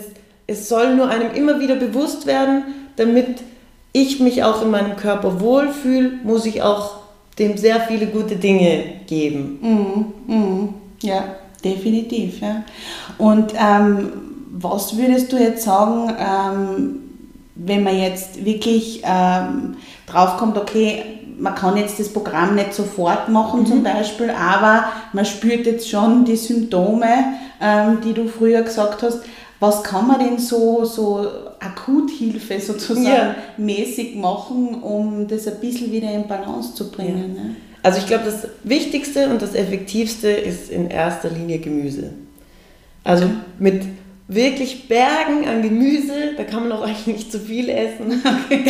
es 0.47 0.69
soll 0.69 0.95
nur 0.95 1.09
einem 1.09 1.33
immer 1.35 1.59
wieder 1.59 1.75
bewusst 1.75 2.25
werden, 2.25 2.63
damit 2.95 3.41
ich 3.91 4.19
mich 4.19 4.43
auch 4.43 4.61
in 4.61 4.71
meinem 4.71 4.95
Körper 4.95 5.39
wohlfühle, 5.39 6.11
muss 6.23 6.45
ich 6.45 6.61
auch 6.61 6.99
dem 7.37 7.57
sehr 7.57 7.79
viele 7.81 8.07
gute 8.07 8.35
Dinge 8.35 8.83
geben. 9.07 9.59
Mhm, 9.61 10.35
mhm. 10.35 10.73
Ja, 11.01 11.23
definitiv. 11.63 12.41
Ja. 12.41 12.63
Und 13.17 13.53
ähm, 13.57 14.11
was 14.61 14.97
würdest 14.97 15.31
du 15.31 15.37
jetzt 15.37 15.63
sagen, 15.63 16.13
ähm, 16.19 16.95
wenn 17.55 17.83
man 17.83 17.97
jetzt 17.97 18.43
wirklich 18.43 19.01
ähm, 19.05 19.75
draufkommt, 20.05 20.57
okay, 20.57 21.03
man 21.37 21.55
kann 21.55 21.77
jetzt 21.77 21.99
das 21.99 22.11
Programm 22.11 22.55
nicht 22.55 22.73
sofort 22.73 23.29
machen 23.29 23.65
zum 23.65 23.83
Beispiel, 23.83 24.29
aber 24.29 24.85
man 25.13 25.25
spürt 25.25 25.65
jetzt 25.65 25.89
schon 25.89 26.25
die 26.25 26.35
Symptome, 26.35 27.07
ähm, 27.61 27.99
die 28.03 28.13
du 28.13 28.27
früher 28.27 28.61
gesagt 28.61 29.03
hast. 29.03 29.19
Was 29.61 29.83
kann 29.83 30.07
man 30.07 30.19
denn 30.19 30.39
so, 30.39 30.85
so 30.85 31.27
Akuthilfe 31.59 32.59
sozusagen 32.61 33.05
Ja. 33.05 33.35
mäßig 33.57 34.15
machen, 34.15 34.81
um 34.81 35.27
das 35.27 35.47
ein 35.47 35.59
bisschen 35.59 35.91
wieder 35.91 36.11
in 36.13 36.27
Balance 36.27 36.75
zu 36.75 36.89
bringen? 36.89 37.33
Ne? 37.33 37.55
Also 37.83 37.99
ich 37.99 38.07
glaube, 38.07 38.25
das 38.25 38.47
Wichtigste 38.63 39.29
und 39.29 39.41
das 39.41 39.55
Effektivste 39.55 40.29
ist 40.29 40.69
in 40.69 40.89
erster 40.89 41.29
Linie 41.29 41.59
Gemüse. 41.59 42.11
Also 43.03 43.29
mit 43.57 43.83
wirklich 44.29 44.87
Bergen 44.87 45.47
an 45.49 45.63
Gemüse, 45.63 46.35
da 46.37 46.43
kann 46.43 46.69
man 46.69 46.71
auch 46.71 46.83
eigentlich 46.85 47.07
nicht 47.07 47.31
zu 47.31 47.39
viel 47.39 47.67
essen, 47.67 48.23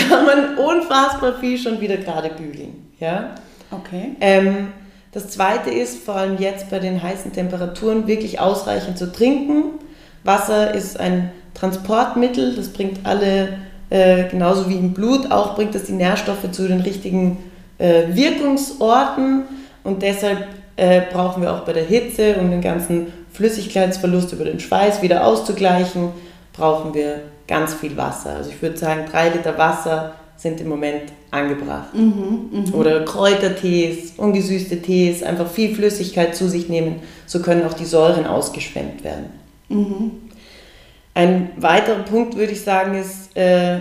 kann 0.10 0.26
man 0.26 0.58
unfassbar 0.58 1.38
viel 1.40 1.60
schon 1.60 1.80
wieder 1.80 1.98
gerade 1.98 2.30
bügeln. 2.30 2.88
Ja? 3.00 3.36
Okay. 3.70 4.16
Ähm, 4.22 4.70
das 5.12 5.28
zweite 5.30 5.70
ist, 5.70 6.04
vor 6.04 6.16
allem 6.16 6.38
jetzt 6.40 6.70
bei 6.70 6.80
den 6.80 7.04
heißen 7.04 7.34
Temperaturen, 7.34 8.08
wirklich 8.08 8.40
ausreichend 8.40 8.98
zu 8.98 9.12
trinken. 9.12 9.80
Wasser 10.24 10.74
ist 10.74 11.00
ein 11.00 11.32
Transportmittel, 11.54 12.56
das 12.56 12.70
bringt 12.70 13.06
alle, 13.06 13.58
äh, 13.90 14.30
genauso 14.30 14.70
wie 14.70 14.78
im 14.78 14.94
Blut, 14.94 15.32
auch 15.32 15.56
bringt 15.56 15.76
es 15.76 15.86
die 15.86 15.94
Nährstoffe 15.94 16.52
zu 16.52 16.68
den 16.68 16.82
richtigen 16.82 17.38
äh, 17.80 18.04
Wirkungsorten 18.14 19.44
und 19.84 20.04
deshalb 20.04 20.48
äh, 20.76 21.02
brauchen 21.12 21.42
wir 21.42 21.54
auch 21.54 21.62
bei 21.62 21.74
der 21.74 21.84
Hitze 21.84 22.36
und 22.36 22.52
den 22.52 22.62
ganzen 22.62 23.08
Flüssigkeitsverlust 23.40 24.34
über 24.34 24.44
den 24.44 24.60
Schweiß 24.60 25.02
wieder 25.02 25.26
auszugleichen, 25.26 26.10
brauchen 26.52 26.94
wir 26.94 27.22
ganz 27.48 27.74
viel 27.74 27.96
Wasser. 27.96 28.36
Also 28.36 28.50
ich 28.50 28.62
würde 28.62 28.78
sagen, 28.78 29.06
drei 29.10 29.30
Liter 29.30 29.58
Wasser 29.58 30.16
sind 30.36 30.60
im 30.60 30.68
Moment 30.68 31.04
angebracht. 31.32 31.94
Mhm, 31.94 32.50
mh. 32.52 32.74
Oder 32.74 33.06
Kräutertees, 33.06 34.16
ungesüßte 34.18 34.82
Tees, 34.82 35.24
einfach 35.24 35.50
viel 35.50 35.74
Flüssigkeit 35.74 36.36
zu 36.36 36.50
sich 36.50 36.68
nehmen, 36.68 36.98
so 37.28 37.42
können 37.42 37.66
auch 37.66 37.72
die 37.72 37.86
Säuren 37.86 38.28
ausgeschwemmt 38.28 39.06
werden. 39.06 39.28
Mhm. 39.70 40.12
Ein 41.14 41.52
weiterer 41.56 42.04
Punkt 42.04 42.36
würde 42.36 42.52
ich 42.52 42.62
sagen 42.62 43.00
ist, 43.00 43.38
äh, 43.38 43.80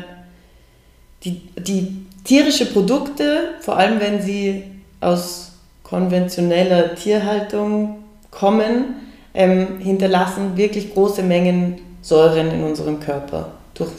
die, 1.25 1.42
die 1.57 1.97
tierische 2.23 2.66
Produkte, 2.66 3.55
vor 3.59 3.77
allem 3.77 3.99
wenn 3.99 4.23
sie 4.23 4.62
aus 5.01 5.51
konventioneller 5.83 6.94
Tierhaltung 6.94 8.05
kommen, 8.31 9.08
ähm, 9.38 9.79
hinterlassen 9.79 10.57
wirklich 10.57 10.92
große 10.92 11.22
Mengen 11.22 11.79
Säuren 12.03 12.51
in 12.51 12.64
unserem 12.64 12.98
Körper. 12.98 13.53
Durch 13.74 13.90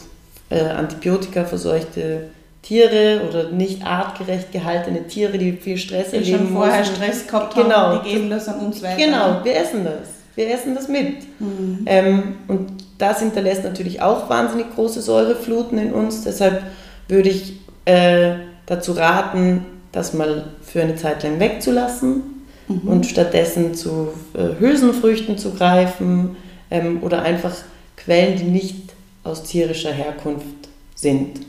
äh, 0.49 0.59
Antibiotika 0.59 1.45
verseuchte 1.45 2.29
Tiere 2.61 3.21
oder 3.27 3.49
nicht 3.49 3.85
artgerecht 3.85 4.51
gehaltene 4.51 5.07
Tiere, 5.07 5.37
die 5.37 5.53
viel 5.53 5.77
Stress 5.77 6.11
die 6.11 6.17
erleben 6.17 6.39
schon 6.39 6.53
vorher 6.55 6.79
müssen. 6.79 6.95
Stress 6.95 7.25
gehabt 7.25 7.55
genau. 7.55 7.69
haben, 7.69 8.01
die 8.03 8.11
geben 8.11 8.29
das 8.29 8.49
an 8.49 8.59
uns 8.59 8.83
weiter. 8.83 8.97
Genau, 8.97 9.39
wir 9.43 9.55
essen 9.55 9.85
das. 9.85 10.09
Wir 10.35 10.53
essen 10.53 10.75
das 10.75 10.89
mit. 10.89 11.23
Mhm. 11.39 11.85
Ähm, 11.85 12.23
und 12.49 12.71
das 12.97 13.19
hinterlässt 13.19 13.63
natürlich 13.63 14.01
auch 14.01 14.29
wahnsinnig 14.29 14.75
große 14.75 15.01
Säurefluten 15.01 15.77
in 15.77 15.93
uns. 15.93 16.25
Deshalb 16.25 16.63
würde 17.07 17.29
ich 17.29 17.53
äh, 17.85 18.33
dazu 18.65 18.91
raten, 18.91 19.65
das 19.93 20.13
mal 20.13 20.43
für 20.61 20.81
eine 20.81 20.97
Zeit 20.97 21.23
lang 21.23 21.39
wegzulassen 21.39 22.28
mhm. 22.69 22.87
und 22.87 23.05
stattdessen 23.05 23.73
zu 23.73 24.09
äh, 24.33 24.59
Hülsenfrüchten 24.59 25.37
zu 25.37 25.53
greifen 25.53 26.37
ähm, 26.71 27.03
oder 27.03 27.23
einfach 27.23 27.53
Quellen, 27.97 28.37
die 28.37 28.45
nicht 28.45 28.93
aus 29.23 29.43
tierischer 29.43 29.91
Herkunft 29.91 30.69
sind. 30.95 31.41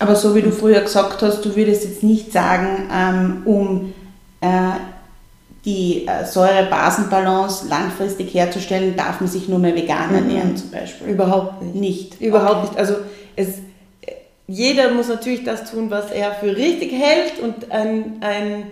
Aber 0.00 0.16
so 0.16 0.34
wie 0.34 0.42
du 0.42 0.50
früher 0.50 0.80
gesagt 0.80 1.22
hast, 1.22 1.44
du 1.44 1.54
würdest 1.54 1.84
jetzt 1.84 2.02
nicht 2.02 2.32
sagen, 2.32 2.88
ähm, 2.92 3.42
um 3.44 3.94
äh, 4.40 4.78
die 5.64 6.06
äh, 6.06 6.24
Säure-Basen-Balance 6.26 7.68
langfristig 7.68 8.34
herzustellen, 8.34 8.96
darf 8.96 9.20
man 9.20 9.30
sich 9.30 9.48
nur 9.48 9.58
mehr 9.58 9.74
vegan 9.74 10.10
mhm. 10.10 10.16
ernähren 10.16 10.56
zum 10.56 10.70
Beispiel. 10.70 11.08
Überhaupt 11.08 11.62
nicht. 11.62 11.74
Nicht. 11.74 12.20
Überhaupt 12.20 12.56
okay. 12.56 12.68
nicht. 12.68 12.78
Also 12.78 12.94
es, 13.36 13.58
jeder 14.46 14.92
muss 14.92 15.08
natürlich 15.08 15.44
das 15.44 15.70
tun, 15.70 15.90
was 15.90 16.10
er 16.10 16.32
für 16.32 16.54
richtig 16.54 16.92
hält 16.92 17.38
und 17.40 17.70
ein, 17.70 18.16
ein 18.20 18.52
äh, 18.52 18.64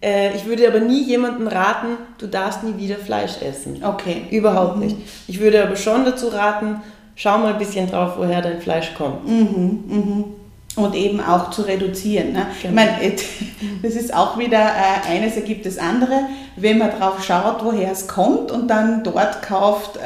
ich 0.00 0.44
würde 0.46 0.68
aber 0.68 0.80
nie 0.80 1.02
jemandem 1.02 1.48
raten, 1.48 1.98
du 2.18 2.26
darfst 2.26 2.62
nie 2.62 2.76
wieder 2.76 2.96
Fleisch 2.96 3.42
essen. 3.42 3.82
Okay. 3.82 4.22
Überhaupt 4.30 4.76
mhm. 4.76 4.84
nicht. 4.84 4.96
Ich 5.26 5.40
würde 5.40 5.62
aber 5.62 5.76
schon 5.76 6.04
dazu 6.04 6.28
raten, 6.28 6.82
schau 7.14 7.38
mal 7.38 7.54
ein 7.54 7.58
bisschen 7.58 7.90
drauf, 7.90 8.14
woher 8.16 8.42
dein 8.42 8.60
Fleisch 8.60 8.94
kommt. 8.94 9.26
Mhm, 9.26 9.84
mhm 9.88 10.24
und 10.76 10.94
eben 10.94 11.20
auch 11.20 11.50
zu 11.50 11.62
reduzieren. 11.62 12.32
Ne? 12.32 12.46
Genau. 12.62 12.68
Ich 12.68 12.70
meine, 12.70 13.12
das 13.82 13.94
ist 13.94 14.14
auch 14.14 14.38
wieder 14.38 14.58
äh, 14.58 15.10
eines 15.10 15.36
ergibt 15.36 15.66
das 15.66 15.78
andere, 15.78 16.28
wenn 16.56 16.78
man 16.78 16.90
drauf 16.90 17.24
schaut, 17.24 17.64
woher 17.64 17.90
es 17.90 18.06
kommt 18.06 18.52
und 18.52 18.68
dann 18.68 19.02
dort 19.02 19.42
kauft, 19.42 19.96
äh, 19.96 20.00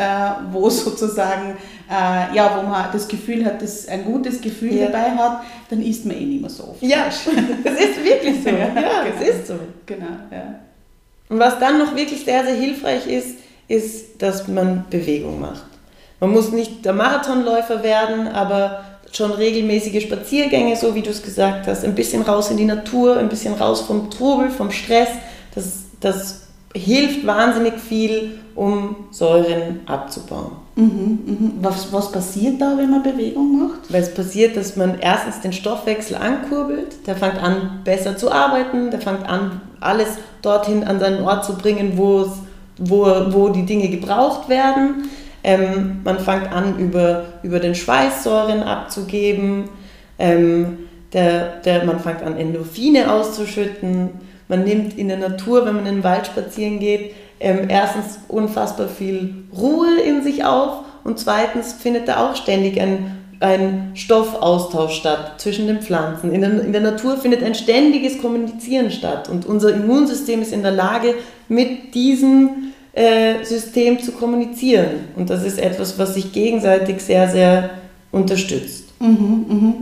wo 0.52 0.70
sozusagen, 0.70 1.56
äh, 1.90 2.36
ja, 2.36 2.56
wo 2.56 2.68
man 2.68 2.86
das 2.92 3.08
Gefühl 3.08 3.44
hat, 3.44 3.60
dass 3.60 3.88
ein 3.88 4.04
gutes 4.04 4.40
Gefühl 4.40 4.74
ja. 4.74 4.86
dabei 4.86 5.10
hat, 5.10 5.42
dann 5.68 5.82
isst 5.82 6.06
man 6.06 6.16
eh 6.16 6.24
nicht 6.24 6.40
mehr 6.40 6.50
so 6.50 6.68
oft. 6.68 6.82
Ja, 6.82 7.06
das 7.64 7.74
ist 7.74 8.04
wirklich 8.04 8.42
so. 8.44 8.48
ja, 8.50 8.58
ja 8.58 9.04
genau. 9.04 9.30
ist 9.30 9.46
so. 9.46 9.54
Genau, 9.86 10.06
ja. 10.30 10.60
Und 11.28 11.38
was 11.38 11.58
dann 11.58 11.78
noch 11.78 11.96
wirklich 11.96 12.24
sehr, 12.24 12.44
sehr 12.44 12.54
hilfreich 12.54 13.06
ist, 13.06 13.38
ist, 13.66 14.22
dass 14.22 14.46
man 14.46 14.84
Bewegung 14.88 15.40
macht. 15.40 15.64
Man 16.20 16.30
muss 16.30 16.52
nicht 16.52 16.84
der 16.84 16.92
Marathonläufer 16.92 17.82
werden, 17.82 18.28
aber 18.28 18.84
schon 19.12 19.32
regelmäßige 19.32 20.02
Spaziergänge, 20.02 20.76
so 20.76 20.94
wie 20.94 21.02
du 21.02 21.10
es 21.10 21.22
gesagt 21.22 21.66
hast, 21.66 21.84
ein 21.84 21.94
bisschen 21.94 22.22
raus 22.22 22.50
in 22.50 22.56
die 22.56 22.64
Natur, 22.64 23.16
ein 23.16 23.28
bisschen 23.28 23.54
raus 23.54 23.80
vom 23.80 24.10
Trubel, 24.10 24.50
vom 24.50 24.70
Stress. 24.70 25.08
Das, 25.54 25.84
das 26.00 26.42
hilft 26.74 27.26
wahnsinnig 27.26 27.74
viel, 27.80 28.38
um 28.54 29.08
Säuren 29.10 29.80
abzubauen. 29.86 30.52
Mhm, 30.80 31.18
mhm. 31.26 31.52
Was, 31.60 31.92
was 31.92 32.10
passiert 32.10 32.60
da, 32.60 32.74
wenn 32.78 32.90
man 32.90 33.02
Bewegung 33.02 33.58
macht? 33.58 33.92
Weil 33.92 34.02
es 34.02 34.14
passiert, 34.14 34.56
dass 34.56 34.76
man 34.76 34.98
erstens 34.98 35.40
den 35.40 35.52
Stoffwechsel 35.52 36.16
ankurbelt, 36.16 37.06
der 37.06 37.16
fängt 37.16 37.42
an 37.42 37.80
besser 37.84 38.16
zu 38.16 38.32
arbeiten, 38.32 38.90
der 38.90 39.00
fängt 39.00 39.28
an 39.28 39.60
alles 39.80 40.16
dorthin 40.40 40.84
an 40.84 40.98
seinen 40.98 41.22
Ort 41.22 41.44
zu 41.44 41.56
bringen, 41.56 41.92
wo, 41.96 42.26
wo, 42.78 43.48
die 43.50 43.66
Dinge 43.66 43.88
gebraucht 43.88 44.48
werden. 44.48 45.10
Ähm, 45.44 46.00
man 46.02 46.18
fängt 46.18 46.50
an, 46.50 46.78
über, 46.78 47.24
über 47.42 47.60
den 47.60 47.74
Schweißsäuren 47.74 48.62
abzugeben. 48.62 49.64
Ähm, 50.18 50.78
der, 51.12 51.60
der, 51.60 51.84
man 51.84 52.00
fängt 52.00 52.22
an, 52.22 52.38
Endorphine 52.38 53.12
auszuschütten. 53.12 54.10
Man 54.48 54.64
nimmt 54.64 54.96
in 54.96 55.08
der 55.08 55.18
Natur, 55.18 55.66
wenn 55.66 55.76
man 55.76 55.86
in 55.86 55.96
den 55.96 56.04
Wald 56.04 56.26
spazieren 56.26 56.78
geht, 56.78 57.12
ähm, 57.40 57.68
erstens 57.68 58.18
unfassbar 58.28 58.88
viel 58.88 59.34
Ruhe 59.56 60.00
in 60.06 60.22
sich 60.22 60.44
auf 60.44 60.84
und 61.04 61.18
zweitens 61.18 61.72
findet 61.72 62.06
da 62.06 62.28
auch 62.28 62.36
ständig 62.36 62.80
ein, 62.80 63.16
ein 63.40 63.92
Stoffaustausch 63.94 64.94
statt 64.94 65.40
zwischen 65.40 65.66
den 65.66 65.80
Pflanzen. 65.80 66.32
In 66.32 66.42
der, 66.42 66.62
in 66.62 66.72
der 66.72 66.82
Natur 66.82 67.16
findet 67.16 67.42
ein 67.42 67.54
ständiges 67.54 68.20
Kommunizieren 68.20 68.90
statt 68.90 69.28
und 69.30 69.46
unser 69.46 69.72
Immunsystem 69.72 70.42
ist 70.42 70.52
in 70.52 70.62
der 70.62 70.72
Lage, 70.72 71.14
mit 71.48 71.94
diesen 71.94 72.74
äh, 72.92 73.42
System 73.44 73.98
zu 74.00 74.12
kommunizieren. 74.12 75.06
Und 75.16 75.30
das 75.30 75.44
ist 75.44 75.58
etwas, 75.58 75.98
was 75.98 76.14
sich 76.14 76.32
gegenseitig 76.32 77.00
sehr, 77.00 77.28
sehr 77.28 77.70
unterstützt. 78.12 78.84
Mhm, 79.00 79.46
mhm. 79.48 79.74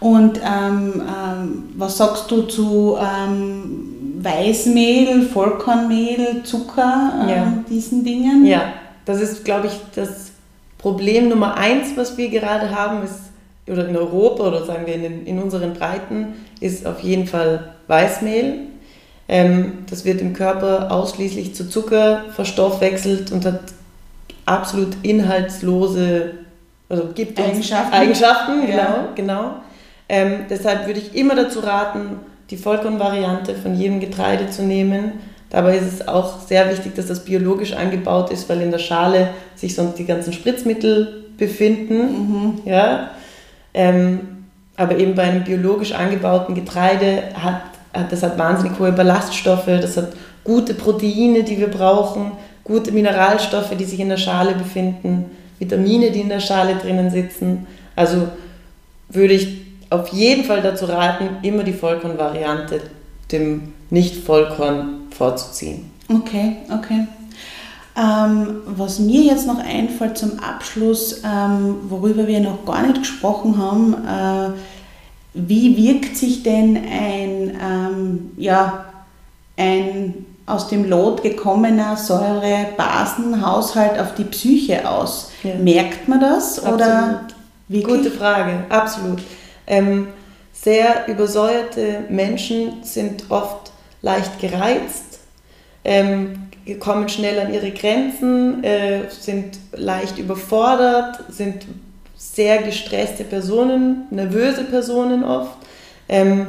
Und 0.00 0.38
ähm, 0.38 1.02
ähm, 1.02 1.64
was 1.76 1.98
sagst 1.98 2.30
du 2.30 2.42
zu 2.42 2.96
ähm, 2.98 3.99
Weißmehl, 4.22 5.22
Vollkornmehl, 5.22 6.42
Zucker, 6.44 7.26
ja. 7.28 7.64
diesen 7.68 8.04
Dingen? 8.04 8.44
Ja, 8.44 8.72
das 9.04 9.20
ist, 9.20 9.44
glaube 9.44 9.68
ich, 9.68 9.72
das 9.94 10.32
Problem 10.78 11.28
Nummer 11.28 11.56
eins, 11.56 11.96
was 11.96 12.16
wir 12.16 12.28
gerade 12.28 12.74
haben, 12.74 13.02
ist, 13.02 13.30
oder 13.66 13.88
in 13.88 13.96
Europa 13.96 14.48
oder 14.48 14.64
sagen 14.64 14.86
wir 14.86 14.94
in, 14.94 15.26
in 15.26 15.38
unseren 15.38 15.74
Breiten, 15.74 16.34
ist 16.60 16.86
auf 16.86 17.00
jeden 17.00 17.26
Fall 17.26 17.74
Weißmehl. 17.86 18.66
Ähm, 19.28 19.84
das 19.88 20.04
wird 20.04 20.20
im 20.20 20.32
Körper 20.32 20.90
ausschließlich 20.90 21.54
zu 21.54 21.68
Zucker 21.68 22.24
verstoffwechselt 22.34 23.30
und 23.32 23.44
hat 23.44 23.60
absolut 24.44 24.96
inhaltslose, 25.02 26.32
also 26.88 27.08
gibt 27.14 27.40
Eigenschaften. 27.40 27.94
Eigenschaften, 27.94 28.66
genau, 28.66 28.76
ja. 28.76 29.08
genau. 29.14 29.54
Ähm, 30.08 30.46
deshalb 30.50 30.86
würde 30.86 30.98
ich 30.98 31.14
immer 31.14 31.36
dazu 31.36 31.60
raten, 31.60 32.18
die 32.50 32.56
Vollkornvariante 32.56 33.54
von 33.54 33.74
jedem 33.74 34.00
Getreide 34.00 34.50
zu 34.50 34.62
nehmen. 34.62 35.12
Dabei 35.50 35.76
ist 35.76 35.92
es 35.92 36.08
auch 36.08 36.40
sehr 36.40 36.70
wichtig, 36.70 36.94
dass 36.94 37.06
das 37.06 37.24
biologisch 37.24 37.72
angebaut 37.72 38.30
ist, 38.30 38.48
weil 38.48 38.60
in 38.60 38.70
der 38.70 38.78
Schale 38.78 39.30
sich 39.56 39.74
sonst 39.74 39.98
die 39.98 40.06
ganzen 40.06 40.32
Spritzmittel 40.32 41.24
befinden. 41.36 41.98
Mhm. 41.98 42.60
Ja? 42.64 43.10
Ähm, 43.74 44.20
aber 44.76 44.96
eben 44.96 45.14
bei 45.14 45.24
einem 45.24 45.44
biologisch 45.44 45.92
angebauten 45.92 46.54
Getreide 46.54 47.24
hat 47.34 47.62
äh, 47.92 48.02
das 48.08 48.22
hat 48.22 48.38
wahnsinnig 48.38 48.78
hohe 48.78 48.92
Ballaststoffe, 48.92 49.66
das 49.66 49.96
hat 49.96 50.12
gute 50.44 50.74
Proteine, 50.74 51.42
die 51.42 51.58
wir 51.58 51.68
brauchen, 51.68 52.32
gute 52.64 52.92
Mineralstoffe, 52.92 53.76
die 53.76 53.84
sich 53.84 54.00
in 54.00 54.08
der 54.08 54.16
Schale 54.16 54.54
befinden, 54.54 55.26
Vitamine, 55.58 56.10
die 56.10 56.20
in 56.20 56.28
der 56.28 56.40
Schale 56.40 56.76
drinnen 56.76 57.10
sitzen. 57.10 57.66
Also 57.96 58.28
würde 59.08 59.34
ich 59.34 59.60
auf 59.90 60.08
jeden 60.08 60.44
Fall 60.44 60.62
dazu 60.62 60.86
raten, 60.86 61.38
immer 61.42 61.64
die 61.64 61.72
Vollkornvariante 61.72 62.80
dem 63.32 63.72
Nicht-Vollkorn 63.90 65.08
vorzuziehen. 65.10 65.90
Okay, 66.08 66.58
okay. 66.72 67.06
Ähm, 67.96 68.62
was 68.66 69.00
mir 69.00 69.22
jetzt 69.22 69.46
noch 69.46 69.58
einfällt 69.58 70.16
zum 70.16 70.38
Abschluss, 70.38 71.22
ähm, 71.24 71.76
worüber 71.88 72.26
wir 72.26 72.40
noch 72.40 72.64
gar 72.64 72.82
nicht 72.82 73.00
gesprochen 73.00 73.58
haben, 73.58 73.94
äh, 73.94 74.50
wie 75.34 75.76
wirkt 75.76 76.16
sich 76.16 76.42
denn 76.42 76.76
ein, 76.76 77.58
ähm, 77.60 78.30
ja, 78.36 78.86
ein 79.56 80.26
aus 80.46 80.68
dem 80.68 80.88
Lot 80.88 81.22
gekommener 81.22 81.96
Säure-Basen-Haushalt 81.96 84.00
auf 84.00 84.14
die 84.14 84.24
Psyche 84.24 84.88
aus? 84.88 85.30
Ja. 85.42 85.54
Merkt 85.56 86.08
man 86.08 86.20
das? 86.20 86.58
Absolut. 86.58 86.80
Oder 86.80 87.26
Gute 87.68 88.10
Frage, 88.10 88.64
absolut. 88.68 89.20
Ähm, 89.70 90.08
sehr 90.52 91.08
übersäuerte 91.08 92.04
Menschen 92.10 92.82
sind 92.82 93.30
oft 93.30 93.72
leicht 94.02 94.38
gereizt, 94.38 95.20
ähm, 95.84 96.50
kommen 96.78 97.08
schnell 97.08 97.38
an 97.38 97.54
ihre 97.54 97.70
Grenzen, 97.70 98.62
äh, 98.62 99.08
sind 99.08 99.58
leicht 99.72 100.18
überfordert, 100.18 101.24
sind 101.30 101.64
sehr 102.16 102.58
gestresste 102.58 103.24
Personen, 103.24 104.04
nervöse 104.10 104.64
Personen 104.64 105.24
oft, 105.24 105.56
ähm, 106.08 106.48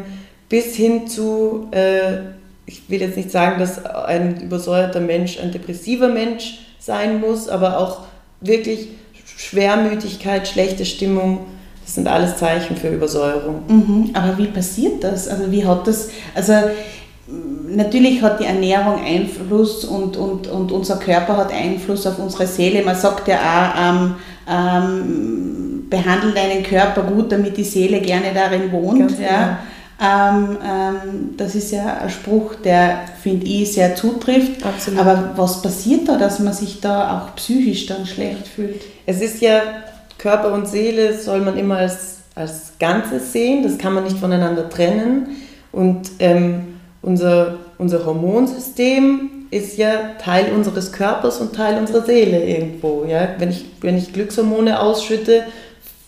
bis 0.49 0.75
hin 0.75 1.07
zu 1.07 1.69
äh, 1.71 2.17
ich 2.65 2.89
will 2.89 3.01
jetzt 3.01 3.17
nicht 3.17 3.31
sagen, 3.31 3.59
dass 3.59 3.83
ein 3.85 4.41
übersäuerter 4.41 4.99
Mensch 4.99 5.39
ein 5.39 5.51
depressiver 5.51 6.07
Mensch 6.07 6.59
sein 6.79 7.19
muss, 7.19 7.47
aber 7.47 7.77
auch 7.77 8.05
wirklich 8.39 8.89
Schwermütigkeit, 9.37 10.47
schlechte 10.47 10.85
Stimmung, 10.85 11.45
das 11.91 11.95
sind 11.95 12.07
alles 12.07 12.37
Zeichen 12.37 12.77
für 12.77 12.87
Übersäuerung. 12.87 13.63
Mhm. 13.67 14.11
Aber 14.13 14.37
wie 14.37 14.47
passiert 14.47 15.03
das? 15.03 15.27
Also 15.27 15.51
wie 15.51 15.65
hat 15.65 15.85
das, 15.85 16.07
also 16.33 16.53
natürlich 17.67 18.21
hat 18.21 18.39
die 18.39 18.45
Ernährung 18.45 19.03
Einfluss 19.03 19.83
und, 19.83 20.15
und, 20.15 20.47
und 20.47 20.71
unser 20.71 20.95
Körper 20.95 21.35
hat 21.35 21.51
Einfluss 21.51 22.07
auf 22.07 22.17
unsere 22.17 22.47
Seele. 22.47 22.81
Man 22.83 22.95
sagt 22.95 23.27
ja 23.27 23.35
auch, 23.35 23.81
ähm, 23.81 24.15
ähm, 24.49 25.87
behandle 25.89 26.31
deinen 26.31 26.63
Körper 26.63 27.03
gut, 27.03 27.29
damit 27.29 27.57
die 27.57 27.65
Seele 27.65 27.99
gerne 27.99 28.33
darin 28.33 28.71
wohnt. 28.71 29.19
Ja. 29.19 29.57
Genau. 29.99 30.47
Ähm, 30.47 30.57
ähm, 30.65 31.29
das 31.35 31.55
ist 31.55 31.71
ja 31.71 31.97
ein 32.03 32.09
Spruch, 32.09 32.55
der, 32.55 33.01
finde 33.21 33.45
ich, 33.47 33.73
sehr 33.73 33.95
zutrifft. 33.95 34.65
Absolut. 34.65 34.97
Aber 35.01 35.31
was 35.35 35.61
passiert 35.61 36.07
da, 36.07 36.17
dass 36.17 36.39
man 36.39 36.53
sich 36.53 36.79
da 36.79 37.19
auch 37.19 37.35
psychisch 37.35 37.85
dann 37.87 38.05
schlecht 38.05 38.47
fühlt? 38.47 38.81
Es 39.05 39.21
ist 39.21 39.41
ja, 39.41 39.61
Körper 40.21 40.53
und 40.53 40.67
Seele 40.67 41.17
soll 41.17 41.41
man 41.41 41.57
immer 41.57 41.77
als, 41.77 42.17
als 42.35 42.73
Ganzes 42.79 43.33
sehen, 43.33 43.63
das 43.63 43.79
kann 43.79 43.93
man 43.93 44.03
nicht 44.03 44.19
voneinander 44.19 44.69
trennen. 44.69 45.37
Und 45.71 46.11
ähm, 46.19 46.75
unser, 47.01 47.57
unser 47.79 48.05
Hormonsystem 48.05 49.47
ist 49.49 49.77
ja 49.77 50.11
Teil 50.23 50.51
unseres 50.53 50.91
Körpers 50.91 51.39
und 51.39 51.55
Teil 51.55 51.79
unserer 51.79 52.05
Seele 52.05 52.45
irgendwo. 52.45 53.03
Ja? 53.05 53.29
Wenn, 53.39 53.49
ich, 53.49 53.65
wenn 53.81 53.97
ich 53.97 54.13
Glückshormone 54.13 54.79
ausschütte, 54.79 55.43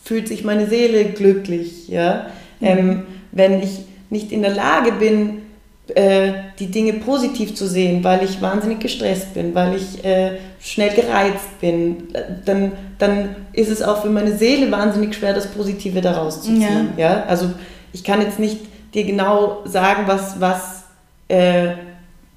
fühlt 0.03 0.27
sich 0.27 0.43
meine 0.43 0.67
Seele 0.67 1.05
glücklich. 1.05 1.87
Ja? 1.87 2.27
Mhm. 2.59 2.67
Ähm, 2.67 3.03
wenn 3.31 3.63
ich 3.63 3.79
nicht 4.11 4.31
in 4.31 4.43
der 4.43 4.53
Lage 4.53 4.91
bin, 4.91 5.41
äh, 5.95 6.33
die 6.59 6.67
Dinge 6.67 6.93
positiv 6.93 7.55
zu 7.55 7.67
sehen, 7.67 8.03
weil 8.03 8.23
ich 8.23 8.43
wahnsinnig 8.43 8.79
gestresst 8.79 9.33
bin, 9.33 9.55
weil 9.55 9.75
ich 9.75 10.05
äh, 10.05 10.37
schnell 10.63 10.95
gereizt 10.95 11.59
bin, 11.59 12.07
dann, 12.45 12.71
dann 12.97 13.35
ist 13.51 13.69
es 13.69 13.81
auch 13.81 14.01
für 14.01 14.09
meine 14.09 14.37
Seele 14.37 14.71
wahnsinnig 14.71 15.13
schwer, 15.13 15.33
das 15.33 15.47
Positive 15.47 15.99
daraus 15.99 16.41
zu 16.41 16.53
ziehen. 16.53 16.93
Ja. 16.95 17.09
ja? 17.09 17.23
Also 17.27 17.51
ich 17.91 18.03
kann 18.03 18.21
jetzt 18.21 18.39
nicht 18.39 18.59
dir 18.93 19.03
genau 19.03 19.61
sagen, 19.65 20.03
was, 20.05 20.39
was 20.39 20.85
äh, 21.27 21.71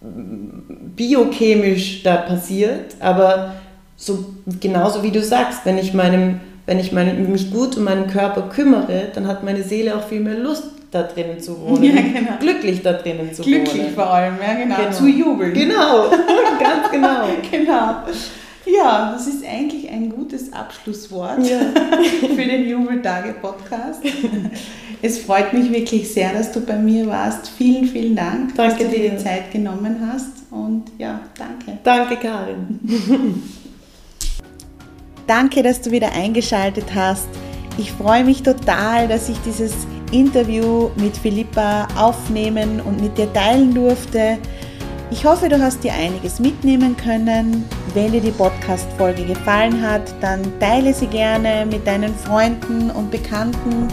biochemisch 0.00 2.02
da 2.02 2.16
passiert, 2.16 2.96
aber 2.98 3.54
so 3.96 4.34
genauso 4.60 5.02
wie 5.02 5.12
du 5.12 5.22
sagst, 5.22 5.60
wenn 5.64 5.78
ich 5.78 5.94
meinem 5.94 6.40
wenn 6.66 6.80
ich 6.80 6.92
meine, 6.92 7.14
mich 7.14 7.52
gut 7.52 7.76
um 7.76 7.84
meinen 7.84 8.08
Körper 8.08 8.48
kümmere, 8.48 9.04
dann 9.14 9.28
hat 9.28 9.44
meine 9.44 9.62
Seele 9.62 9.96
auch 9.96 10.02
viel 10.02 10.20
mehr 10.20 10.36
Lust, 10.36 10.64
da 10.96 11.02
drinnen 11.02 11.40
zu 11.40 11.60
wohnen. 11.60 11.84
Ja, 11.84 12.00
genau. 12.00 12.38
Glücklich 12.40 12.82
da 12.82 12.94
drinnen 12.94 13.32
zu 13.32 13.42
Glücklich 13.42 13.68
wohnen. 13.68 13.74
Glücklich 13.74 13.94
vor 13.94 14.10
allem, 14.10 14.36
ja 14.40 14.54
genau. 14.54 14.76
genau. 14.76 14.90
Zu 14.90 15.06
jubeln. 15.06 15.52
Genau, 15.52 16.10
ganz 16.60 16.90
genau. 16.90 17.26
genau. 17.50 17.96
Ja, 18.66 19.12
das 19.12 19.28
ist 19.28 19.44
eigentlich 19.46 19.88
ein 19.88 20.10
gutes 20.10 20.52
Abschlusswort 20.52 21.38
ja. 21.48 21.60
für 22.34 22.44
den 22.44 22.68
Jubeltage-Podcast. 22.68 24.00
Es 25.02 25.18
freut 25.18 25.52
mich 25.52 25.70
wirklich 25.70 26.12
sehr, 26.12 26.32
dass 26.32 26.50
du 26.50 26.60
bei 26.60 26.76
mir 26.76 27.06
warst. 27.06 27.48
Vielen, 27.56 27.86
vielen 27.86 28.16
Dank, 28.16 28.56
danke 28.56 28.82
dass 28.82 28.92
du 28.92 28.98
dir 28.98 29.10
die 29.10 29.16
Zeit 29.18 29.52
genommen 29.52 29.96
hast. 30.10 30.50
Und 30.50 30.84
ja, 30.98 31.20
danke. 31.38 31.78
Danke, 31.84 32.16
Karin. 32.16 32.80
Danke, 35.28 35.62
dass 35.62 35.80
du 35.80 35.92
wieder 35.92 36.12
eingeschaltet 36.12 36.86
hast. 36.92 37.28
Ich 37.78 37.92
freue 37.92 38.24
mich 38.24 38.42
total, 38.42 39.06
dass 39.06 39.28
ich 39.28 39.36
dieses 39.44 39.74
Interview 40.12 40.90
mit 40.96 41.16
Philippa 41.16 41.88
aufnehmen 41.96 42.80
und 42.80 43.00
mit 43.00 43.16
dir 43.16 43.32
teilen 43.32 43.74
durfte. 43.74 44.38
Ich 45.10 45.24
hoffe, 45.24 45.48
du 45.48 45.60
hast 45.60 45.84
dir 45.84 45.92
einiges 45.92 46.40
mitnehmen 46.40 46.96
können. 46.96 47.64
Wenn 47.94 48.12
dir 48.12 48.20
die 48.20 48.32
Podcast-Folge 48.32 49.24
gefallen 49.24 49.80
hat, 49.80 50.02
dann 50.20 50.42
teile 50.58 50.92
sie 50.92 51.06
gerne 51.06 51.64
mit 51.64 51.86
deinen 51.86 52.14
Freunden 52.14 52.90
und 52.90 53.10
Bekannten. 53.10 53.88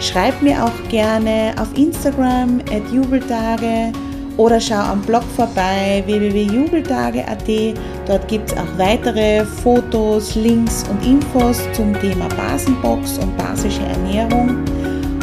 Schreib 0.00 0.40
mir 0.42 0.64
auch 0.64 0.88
gerne 0.88 1.54
auf 1.60 1.68
Instagram 1.76 2.60
at 2.70 2.90
Jubeltage 2.92 3.92
oder 4.36 4.60
schau 4.60 4.76
am 4.76 5.02
Blog 5.02 5.24
vorbei 5.34 6.02
www.jubeltage.at. 6.06 7.76
Dort 8.06 8.28
gibt 8.28 8.50
es 8.50 8.56
auch 8.56 8.78
weitere 8.78 9.44
Fotos, 9.44 10.34
Links 10.34 10.84
und 10.90 11.04
Infos 11.04 11.60
zum 11.72 11.98
Thema 12.00 12.28
Basenbox 12.28 13.18
und 13.18 13.36
basische 13.36 13.82
Ernährung. 13.82 14.64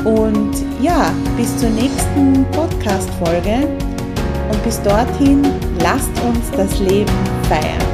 Und 0.03 0.51
ja, 0.81 1.11
bis 1.37 1.57
zur 1.57 1.69
nächsten 1.69 2.45
Podcast-Folge. 2.51 3.67
Und 4.51 4.63
bis 4.63 4.81
dorthin, 4.81 5.41
lasst 5.81 6.11
uns 6.23 6.51
das 6.51 6.79
Leben 6.79 7.11
feiern. 7.47 7.92